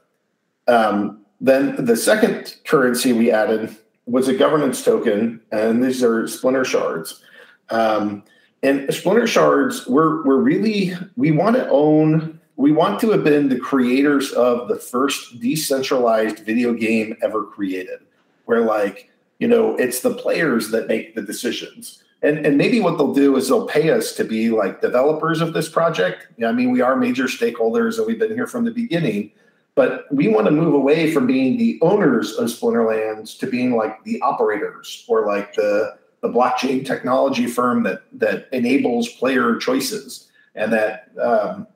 [0.67, 3.75] Um, then the second currency we added
[4.05, 7.21] was a governance token, and these are Splintershards.
[7.69, 8.23] Um,
[8.63, 12.39] and Splintershards, we're we're really we want to own.
[12.55, 17.99] We want to have been the creators of the first decentralized video game ever created,
[18.45, 22.03] where like you know it's the players that make the decisions.
[22.23, 25.53] And, and maybe what they'll do is they'll pay us to be like developers of
[25.53, 26.27] this project.
[26.43, 29.31] I mean, we are major stakeholders and we've been here from the beginning
[29.77, 34.03] but we want to move away from being the owners of Splinterlands to being like
[34.05, 40.73] the operators or like the the blockchain technology firm that that enables player choices and
[40.73, 41.67] that um,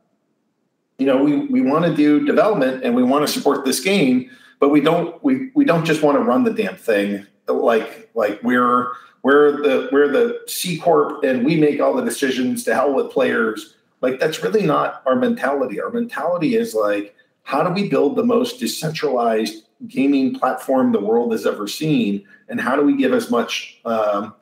[0.97, 4.32] you know we we want to do development and we want to support this game
[4.60, 8.41] but we don't we we don't just want to run the damn thing like like
[8.41, 8.93] we're
[9.24, 13.12] we're the we're the C corp and we make all the decisions to hell with
[13.12, 13.76] players.
[14.02, 15.80] Like that's really not our mentality.
[15.80, 21.32] Our mentality is like how do we build the most decentralized gaming platform the world
[21.32, 22.26] has ever seen?
[22.50, 24.34] And how do we give as much um,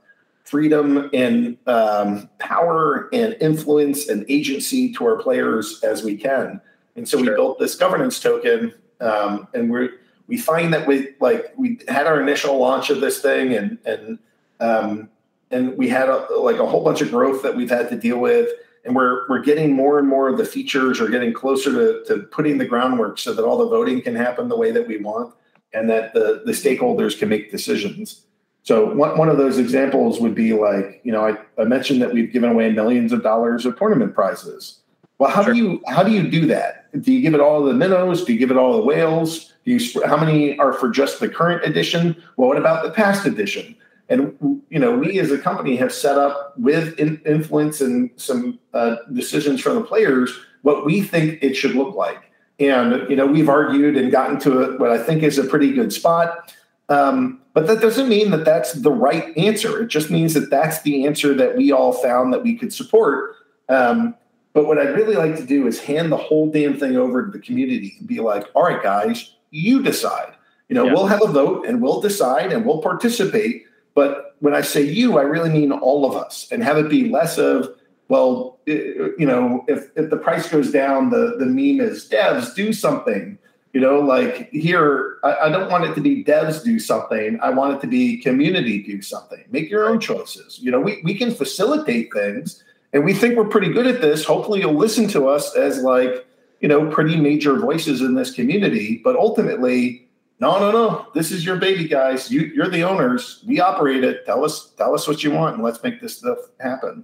[0.44, 6.62] freedom and um, power and influence and agency to our players as we can?
[6.96, 7.28] And so sure.
[7.28, 9.90] we built this governance token um, and we
[10.28, 14.20] we find that we like we had our initial launch of this thing and and
[14.60, 15.10] um,
[15.52, 18.20] and we had a, like a whole bunch of growth that we've had to deal
[18.20, 18.50] with.
[18.86, 22.24] And we're we're getting more and more of the features are getting closer to, to
[22.28, 25.34] putting the groundwork so that all the voting can happen the way that we want
[25.74, 28.26] and that the, the stakeholders can make decisions.
[28.64, 32.14] So one, one of those examples would be like you know I, I mentioned that
[32.14, 34.80] we've given away millions of dollars of tournament prizes.
[35.18, 35.54] Well how sure.
[35.54, 36.90] do you how do you do that?
[37.02, 38.24] Do you give it all to the minnows?
[38.24, 39.54] Do you give it all to the whales?
[39.66, 42.16] Do you how many are for just the current edition?
[42.38, 43.76] Well what about the past edition
[44.10, 44.36] and
[44.70, 48.98] you know, we as a company have set up with in, influence and some uh,
[49.14, 52.22] decisions from the players what we think it should look like.
[52.60, 55.72] And you know, we've argued and gotten to a, what I think is a pretty
[55.72, 56.54] good spot.
[56.90, 59.84] Um, but that doesn't mean that that's the right answer.
[59.84, 63.36] It just means that that's the answer that we all found that we could support.
[63.70, 64.16] Um,
[64.54, 67.32] but what I'd really like to do is hand the whole damn thing over to
[67.32, 70.34] the community and be like, all right, guys, you decide.
[70.68, 70.94] You know, yeah.
[70.94, 73.66] we'll have a vote and we'll decide and we'll participate.
[73.96, 77.10] But when I say you, I really mean all of us and have it be
[77.10, 77.70] less of,
[78.08, 82.74] well, you know, if, if the price goes down, the, the meme is devs do
[82.74, 83.38] something.
[83.74, 87.40] You know, like here, I, I don't want it to be devs do something.
[87.42, 89.44] I want it to be community do something.
[89.52, 90.60] Make your own choices.
[90.60, 94.26] You know, we, we can facilitate things and we think we're pretty good at this.
[94.26, 96.26] Hopefully you'll listen to us as like,
[96.62, 99.02] you know, pretty major voices in this community.
[99.04, 100.09] But ultimately,
[100.40, 101.08] no, no, no.
[101.14, 102.32] This is your baby, guys.
[102.32, 103.44] You, you're the owners.
[103.46, 104.26] We operate it.
[104.26, 107.04] Tell us, tell us what you want, and let's make this stuff happen.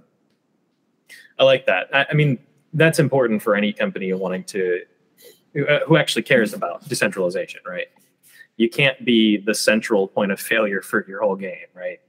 [1.38, 1.88] I like that.
[1.92, 2.38] I, I mean,
[2.72, 4.80] that's important for any company wanting to,
[5.68, 7.88] uh, who actually cares about decentralization, right?
[8.56, 12.00] You can't be the central point of failure for your whole game, right?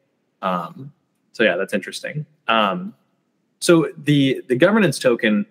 [0.42, 0.94] Um,
[1.34, 2.26] so yeah, that's interesting.
[2.48, 2.94] Um,
[3.60, 5.46] so the the governance token,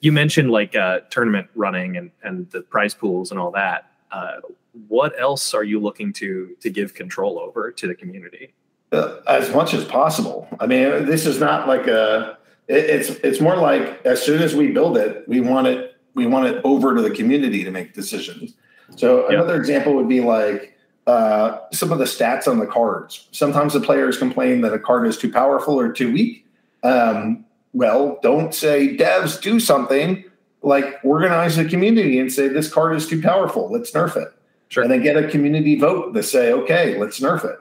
[0.00, 4.40] you mentioned like uh, tournament running and and the prize pools and all that uh,
[4.88, 8.54] what else are you looking to to give control over to the community?
[8.92, 10.46] Uh, as much as possible.
[10.60, 12.38] I mean, this is not like a.
[12.68, 16.26] It, it's it's more like as soon as we build it, we want it we
[16.26, 18.54] want it over to the community to make decisions.
[18.96, 23.28] So another example would be like uh, some of the stats on the cards.
[23.32, 26.46] Sometimes the players complain that a card is too powerful or too weak.
[26.82, 30.24] Um, well, don't say devs do something
[30.62, 33.70] like organize the community and say this card is too powerful.
[33.70, 34.28] Let's nerf it.
[34.68, 34.82] Sure.
[34.82, 37.58] And then get a community vote to say, okay, let's nerf it.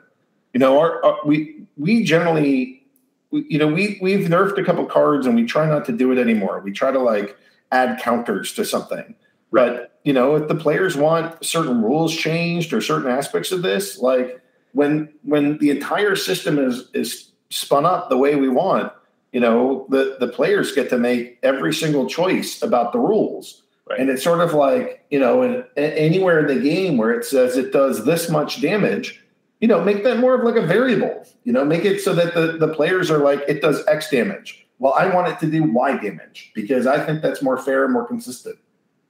[0.54, 2.84] You know, our, our we we generally,
[3.32, 6.12] we, you know, we we've nerfed a couple cards and we try not to do
[6.12, 6.62] it anymore.
[6.62, 7.36] We try to like
[7.72, 9.16] add counters to something.
[9.52, 9.74] Right.
[9.74, 14.00] But you know, if the players want certain rules changed or certain aspects of this,
[14.00, 14.42] like
[14.74, 18.92] when when the entire system is is spun up the way we want,
[19.32, 24.00] you know the the players get to make every single choice about the rules right.
[24.00, 27.58] and it's sort of like you know in, anywhere in the game where it says
[27.58, 29.22] it does this much damage
[29.62, 31.26] you know, make that more of like a variable.
[31.44, 34.68] You know, make it so that the the players are like it does X damage.
[34.80, 37.94] Well, I want it to do Y damage because I think that's more fair and
[37.94, 38.58] more consistent.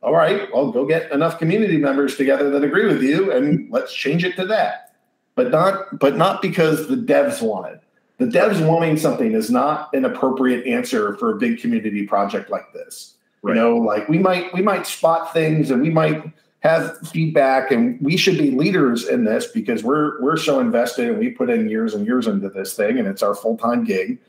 [0.04, 3.94] All right, well, go get enough community members together that agree with you, and let's
[3.94, 4.96] change it to that.
[5.36, 7.82] But not, but not because the devs want it.
[8.22, 12.72] The devs wanting something is not an appropriate answer for a big community project like
[12.72, 13.16] this.
[13.42, 13.56] Right.
[13.56, 18.00] You know, like we might we might spot things and we might have feedback and
[18.00, 21.68] we should be leaders in this because we're we're so invested and we put in
[21.68, 24.20] years and years into this thing and it's our full-time gig.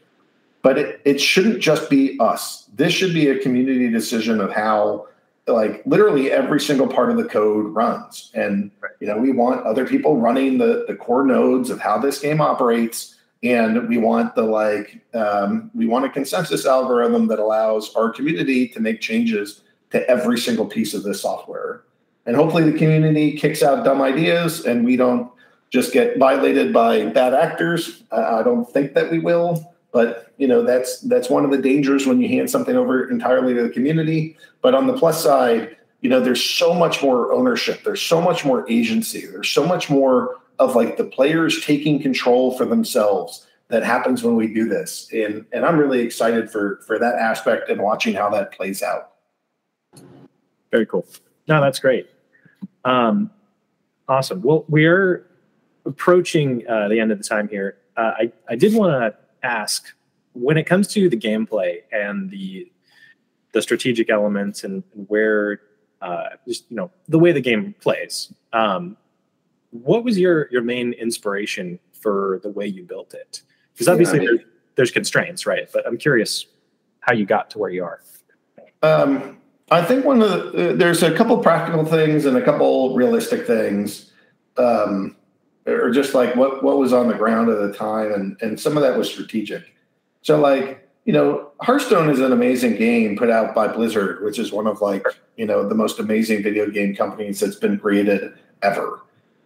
[0.63, 2.71] But it, it shouldn't just be us.
[2.75, 5.07] This should be a community decision of how
[5.47, 8.31] like literally every single part of the code runs.
[8.33, 8.71] And
[9.01, 12.41] you know we want other people running the the core nodes of how this game
[12.41, 18.11] operates and we want the like um, we want a consensus algorithm that allows our
[18.11, 21.83] community to make changes to every single piece of this software
[22.27, 25.31] and hopefully the community kicks out dumb ideas and we don't
[25.71, 28.03] just get violated by bad actors.
[28.13, 32.07] I don't think that we will, but you know that's that's one of the dangers
[32.07, 34.37] when you hand something over entirely to the community.
[34.61, 37.83] But on the plus side, you know there's so much more ownership.
[37.85, 39.27] There's so much more agency.
[39.27, 44.37] There's so much more of like the players taking control for themselves that happens when
[44.37, 45.09] we do this.
[45.13, 49.13] And and I'm really excited for for that aspect and watching how that plays out.
[50.71, 51.07] Very cool.
[51.49, 52.09] No, that's great.
[52.85, 53.31] Um,
[54.09, 54.43] awesome.
[54.43, 55.27] Well, we're
[55.85, 57.79] approaching uh, the end of the time here.
[57.97, 59.93] Uh, I, I did want to ask
[60.35, 62.71] when it comes to the gameplay and the
[63.53, 65.61] the strategic elements and, where
[66.01, 68.33] uh, just you know the way the game plays.
[68.53, 68.97] Um,
[69.73, 73.43] what was your your main inspiration for the way you built it?
[73.73, 75.69] Because obviously yeah, I mean, there's, there's constraints, right?
[75.73, 76.47] But I'm curious
[77.01, 78.01] how you got to where you are.
[78.83, 79.39] Um,
[79.71, 83.47] I think one of the, uh, there's a couple practical things and a couple realistic
[83.47, 84.13] things,
[84.59, 85.17] um,
[85.67, 88.77] or just like what what was on the ground at the time, and and some
[88.77, 89.75] of that was strategic.
[90.23, 94.53] So like you know, Hearthstone is an amazing game put out by Blizzard, which is
[94.53, 95.07] one of like
[95.37, 99.01] you know the most amazing video game companies that's been created ever,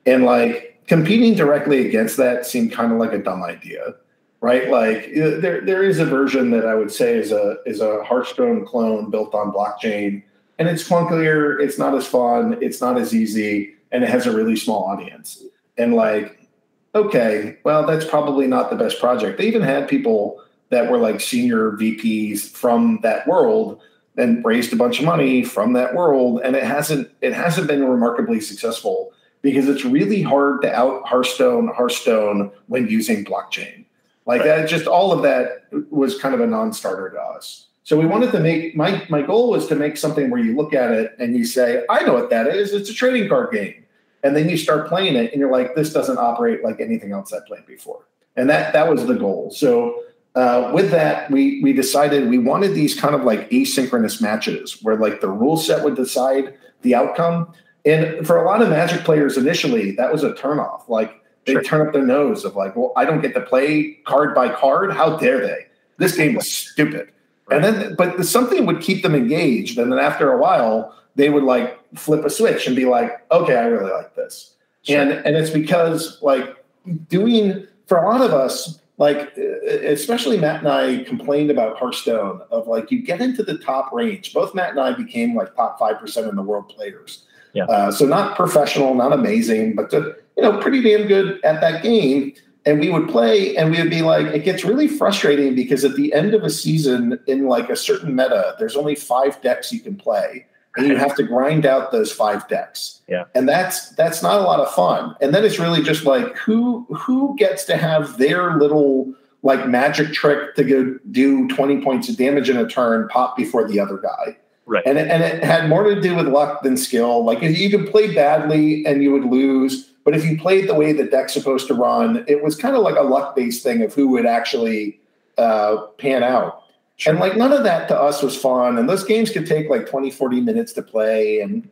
[0.06, 3.94] and like competing directly against that seemed kind of like a dumb idea
[4.40, 4.68] right?
[4.70, 8.64] Like there there is a version that I would say is a is a Hearthstone
[8.64, 10.22] clone built on blockchain,
[10.58, 14.32] and it's clunkier, it's not as fun, it's not as easy, and it has a
[14.32, 15.42] really small audience.
[15.78, 16.48] And like,
[16.94, 19.38] okay, well, that's probably not the best project.
[19.38, 20.40] They even had people
[20.70, 23.80] that were like senior VPs from that world
[24.16, 27.84] and raised a bunch of money from that world, and it hasn't it hasn't been
[27.84, 29.12] remarkably successful
[29.46, 33.86] because it's really hard to out Hearthstone Hearthstone when using blockchain
[34.26, 34.62] like right.
[34.62, 37.66] that, just all of that was kind of a non-starter to us.
[37.84, 40.74] So we wanted to make my my goal was to make something where you look
[40.74, 42.72] at it and you say, I know what that is.
[42.72, 43.84] It's a trading card game.
[44.24, 47.32] And then you start playing it and you're like, this doesn't operate like anything else
[47.32, 48.04] I played before.
[48.34, 49.52] And that that was the goal.
[49.52, 50.02] So
[50.34, 54.96] uh, with that, we we decided we wanted these kind of like asynchronous matches where
[54.96, 57.52] like the rule set would decide the outcome.
[57.86, 60.88] And for a lot of Magic players initially, that was a turnoff.
[60.88, 61.62] Like they sure.
[61.62, 64.92] turn up their nose of like, well, I don't get to play card by card.
[64.92, 65.66] How dare they?
[65.98, 67.10] This game was stupid.
[67.46, 67.64] Right.
[67.64, 69.78] And then, but something would keep them engaged.
[69.78, 73.54] And then after a while, they would like flip a switch and be like, okay,
[73.54, 74.54] I really like this.
[74.82, 75.00] Sure.
[75.00, 76.64] And and it's because like
[77.08, 82.66] doing for a lot of us, like especially Matt and I complained about Hearthstone of
[82.66, 84.34] like you get into the top range.
[84.34, 87.25] Both Matt and I became like top five percent in the world players.
[87.52, 87.64] Yeah.
[87.64, 92.34] Uh, so not professional, not amazing, but you know, pretty damn good at that game.
[92.64, 95.94] And we would play and we would be like, it gets really frustrating because at
[95.94, 99.80] the end of a season in like a certain meta, there's only five decks you
[99.80, 100.46] can play.
[100.76, 103.00] And you have to grind out those five decks.
[103.08, 103.24] Yeah.
[103.34, 105.16] And that's that's not a lot of fun.
[105.22, 110.12] And then it's really just like who who gets to have their little like magic
[110.12, 113.96] trick to go do 20 points of damage in a turn pop before the other
[113.96, 114.36] guy.
[114.66, 114.82] Right.
[114.84, 117.24] And it, and it had more to do with luck than skill.
[117.24, 120.92] Like you could play badly and you would lose, but if you played the way
[120.92, 123.94] the deck's supposed to run, it was kind of like a luck based thing of
[123.94, 125.00] who would actually
[125.38, 126.64] uh, pan out.
[126.96, 127.12] Sure.
[127.12, 128.76] And like none of that to us was fun.
[128.76, 131.40] And those games could take like 20, 40 minutes to play.
[131.40, 131.68] And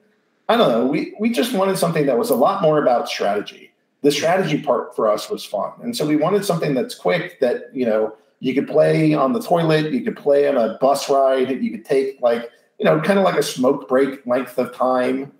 [0.49, 3.73] I don't know, we, we just wanted something that was a lot more about strategy.
[4.03, 5.73] The strategy part for us was fun.
[5.83, 9.41] And so we wanted something that's quick that, you know, you could play on the
[9.41, 13.19] toilet, you could play on a bus ride, you could take like you know, kind
[13.19, 15.33] of like a smoke break length of time,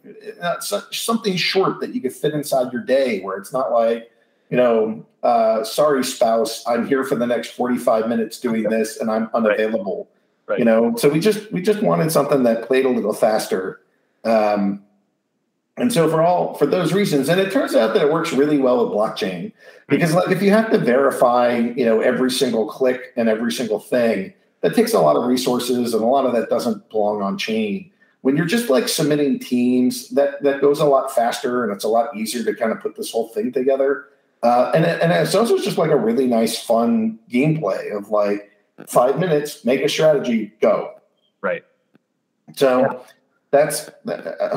[0.61, 4.11] something short that you could fit inside your day where it's not like,
[4.51, 9.11] you know, uh, sorry, spouse, I'm here for the next 45 minutes doing this and
[9.11, 10.09] I'm unavailable.
[10.47, 10.55] Right.
[10.55, 10.59] Right.
[10.59, 13.81] You know, so we just we just wanted something that played a little faster.
[14.25, 14.85] Um,
[15.77, 18.59] And so for all for those reasons, and it turns out that it works really
[18.59, 19.53] well with blockchain
[19.89, 23.81] because like if you have to verify, you know, every single click and every single
[23.81, 24.33] thing,
[24.65, 27.91] that takes a lot of resources and a lot of that doesn't belong on chain.
[28.23, 31.89] When you're just like submitting teams, that that goes a lot faster and it's a
[31.89, 34.07] lot easier to kind of put this whole thing together.
[34.43, 38.51] Uh, and and it's also just like a really nice, fun gameplay of like
[38.87, 40.95] five minutes, make a strategy, go.
[41.43, 41.63] Right.
[42.57, 43.05] So
[43.51, 43.91] that's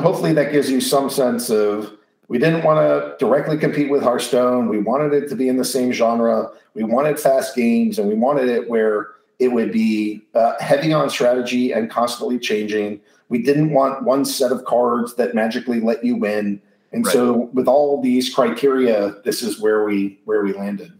[0.00, 1.92] hopefully that gives you some sense of
[2.28, 4.68] we didn't want to directly compete with Hearthstone.
[4.68, 6.50] We wanted it to be in the same genre.
[6.72, 11.08] We wanted fast games, and we wanted it where it would be uh, heavy on
[11.10, 13.00] strategy and constantly changing.
[13.28, 16.60] We didn't want one set of cards that magically let you win.
[16.92, 17.12] And right.
[17.12, 20.92] so, with all these criteria, this is where we where we landed.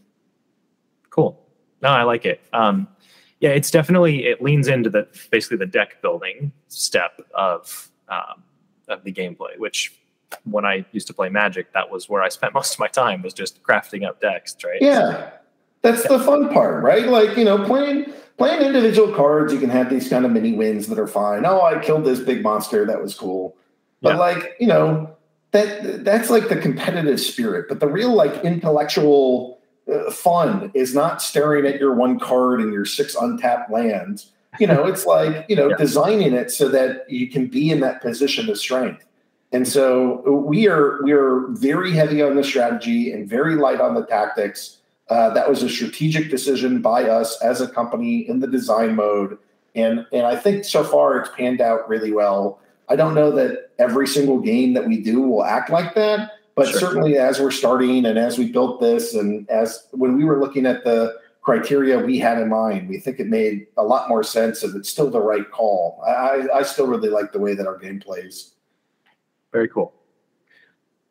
[1.11, 1.43] Cool.
[1.81, 2.43] No, I like it.
[2.53, 2.87] Um,
[3.41, 8.43] yeah, it's definitely it leans into the basically the deck building step of um,
[8.89, 9.59] of the gameplay.
[9.59, 9.95] Which
[10.45, 13.23] when I used to play Magic, that was where I spent most of my time
[13.23, 14.55] was just crafting up decks.
[14.63, 14.83] Right.
[14.83, 15.31] Yeah,
[15.81, 16.19] that's yeah.
[16.19, 17.09] the fun part, right?
[17.09, 20.87] Like you know, playing playing individual cards, you can have these kind of mini wins
[20.87, 21.45] that are fine.
[21.45, 23.57] Oh, I killed this big monster, that was cool.
[24.01, 24.19] But yeah.
[24.19, 25.17] like you know,
[25.51, 27.67] that that's like the competitive spirit.
[27.69, 29.59] But the real like intellectual
[29.93, 34.31] uh, fun is not staring at your one card and your six untapped lands.
[34.59, 35.77] You know, it's like, you know, yeah.
[35.77, 39.05] designing it so that you can be in that position of strength.
[39.51, 43.95] And so we are we are very heavy on the strategy and very light on
[43.95, 44.78] the tactics.
[45.11, 49.39] Uh, that was a strategic decision by us as a company in the design mode,
[49.75, 52.61] and and I think so far it's panned out really well.
[52.91, 56.69] I don't know that every single game that we do will act like that, but
[56.69, 56.81] sure.
[56.81, 60.67] certainly, as we're starting and as we built this, and as when we were looking
[60.67, 64.63] at the criteria we had in mind, we think it made a lot more sense,
[64.63, 66.03] and it's still the right call.
[66.07, 68.53] I, I still really like the way that our game plays.
[69.53, 69.95] Very cool.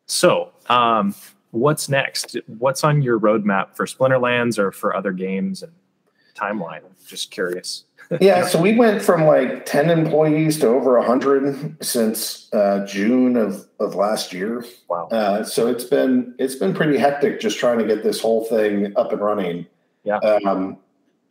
[0.06, 1.14] So, um,
[1.50, 2.36] what's next?
[2.46, 5.72] What's on your roadmap for Splinterlands or for other games and
[6.34, 6.84] timeline?
[6.84, 7.84] I'm just curious
[8.20, 13.66] yeah, so we went from like 10 employees to over 100 since uh, June of,
[13.80, 14.64] of last year.
[14.88, 15.08] Wow.
[15.08, 18.94] Uh, so it's been it's been pretty hectic just trying to get this whole thing
[18.96, 19.66] up and running.
[20.04, 20.18] Yeah.
[20.18, 20.78] Um,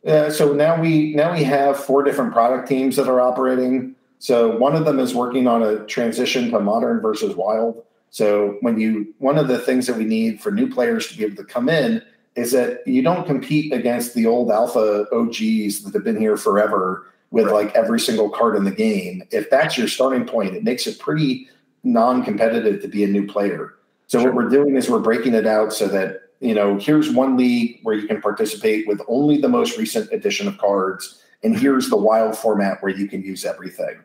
[0.03, 3.95] yeah, so now we now we have four different product teams that are operating.
[4.19, 7.83] So one of them is working on a transition to modern versus wild.
[8.09, 11.25] So when you one of the things that we need for new players to be
[11.25, 12.01] able to come in
[12.35, 17.07] is that you don't compete against the old alpha OGs that have been here forever
[17.31, 17.65] with right.
[17.65, 19.23] like every single card in the game.
[19.31, 21.49] If that's your starting point, it makes it pretty
[21.83, 23.73] non-competitive to be a new player.
[24.07, 24.27] So sure.
[24.27, 27.79] what we're doing is we're breaking it out so that you know here's one league
[27.83, 31.97] where you can participate with only the most recent edition of cards, and here's the
[31.97, 33.97] wild format where you can use everything.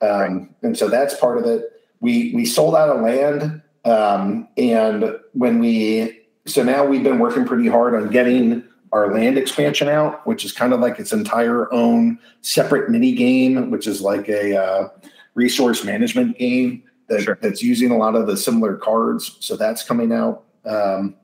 [0.00, 0.48] Um, right.
[0.62, 1.77] And so that's part of it.
[2.00, 7.44] We we sold out of land, um, and when we so now we've been working
[7.44, 11.72] pretty hard on getting our land expansion out, which is kind of like its entire
[11.72, 14.88] own separate mini game, which is like a uh,
[15.34, 17.38] resource management game that, sure.
[17.42, 19.36] that's using a lot of the similar cards.
[19.40, 20.44] So that's coming out.
[20.64, 21.16] Um,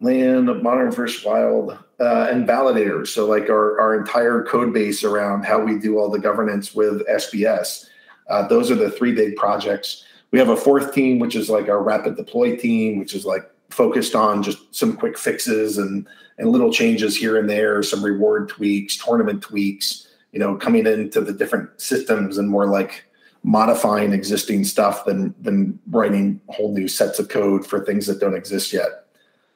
[0.00, 3.08] land, modern versus wild, uh, and validators.
[3.08, 7.06] So like our, our entire code base around how we do all the governance with
[7.08, 7.86] SPS.
[8.28, 10.04] Uh, those are the three big projects.
[10.30, 13.50] We have a fourth team, which is like our rapid deploy team, which is like
[13.70, 16.06] focused on just some quick fixes and
[16.38, 21.20] and little changes here and there, some reward tweaks, tournament tweaks, you know, coming into
[21.20, 23.04] the different systems and more like
[23.42, 28.36] modifying existing stuff than than writing whole new sets of code for things that don't
[28.36, 29.06] exist yet.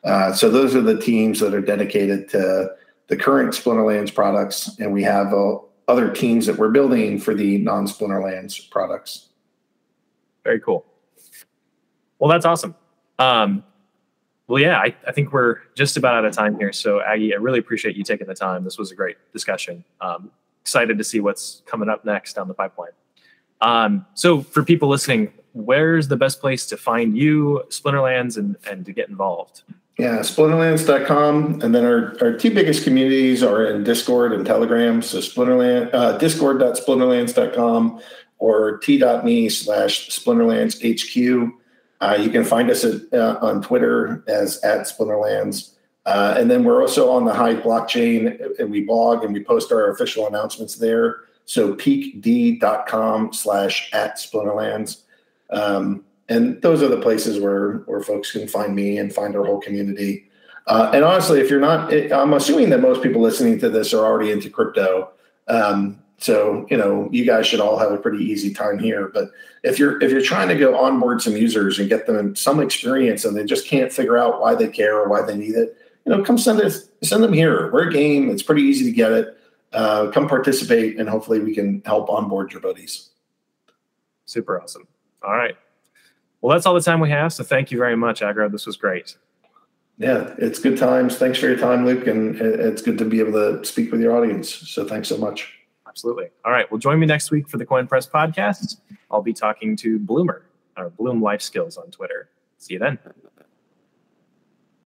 [0.05, 2.69] Uh, so those are the teams that are dedicated to
[3.09, 5.57] the current Splinterlands products, and we have uh,
[5.89, 9.29] other teams that we're building for the non-Splinterlands products.
[10.45, 10.85] Very cool.
[12.19, 12.75] Well, that's awesome.
[13.19, 13.65] Um,
[14.49, 16.73] well, yeah, I, I, think we're just about out of time here.
[16.73, 18.65] So, Aggie, I really appreciate you taking the time.
[18.65, 19.85] This was a great discussion.
[20.01, 20.31] Um,
[20.61, 22.91] excited to see what's coming up next down the pipeline.
[23.61, 28.85] Um, so, for people listening, where's the best place to find you, Splinterlands, and, and
[28.85, 29.63] to get involved?
[29.99, 31.61] Yeah, splinterlands.com.
[31.63, 35.03] And then our, our two biggest communities are in Discord and Telegram.
[35.03, 38.01] So, Splinterland, uh, discord.splinterlands.com
[38.39, 41.53] or t.me slash splinterlandshq.
[42.01, 45.75] Uh, you can find us at, uh, on Twitter as at Splinterlands.
[46.05, 49.71] Uh, and then we're also on the Hive blockchain and we blog and we post
[49.71, 51.21] our official announcements there.
[51.45, 55.03] So peakd.com slash at Splinterlands.
[55.51, 59.45] Um, and those are the places where, where folks can find me and find our
[59.45, 60.29] whole community.
[60.67, 64.05] Uh, and honestly, if you're not, I'm assuming that most people listening to this are
[64.05, 65.11] already into crypto.
[65.49, 69.11] Um, So you know, you guys should all have a pretty easy time here.
[69.13, 69.33] But
[69.65, 73.25] if you're if you're trying to go onboard some users and get them some experience,
[73.25, 76.13] and they just can't figure out why they care or why they need it, you
[76.13, 77.73] know, come send it send them here.
[77.73, 78.31] We're a game.
[78.31, 79.37] It's pretty easy to get it.
[79.73, 83.11] Uh, come participate, and hopefully we can help onboard your buddies.
[84.25, 84.87] Super awesome.
[85.25, 85.57] All right.
[86.43, 87.33] Well, that's all the time we have.
[87.33, 88.51] So thank you very much, Aggro.
[88.51, 89.17] This was great.
[89.97, 91.17] Yeah, it's good times.
[91.17, 94.17] Thanks for your time, Luke, and it's good to be able to speak with your
[94.17, 94.53] audience.
[94.53, 95.55] So thanks so much.
[95.87, 96.31] Absolutely.
[96.45, 96.71] All right.
[96.71, 98.79] Well, join me next week for the Koin Press podcast.
[99.11, 100.43] I'll be talking to Bloomer,
[100.77, 102.31] or Bloom Life Skills on Twitter.
[102.59, 102.99] See you then.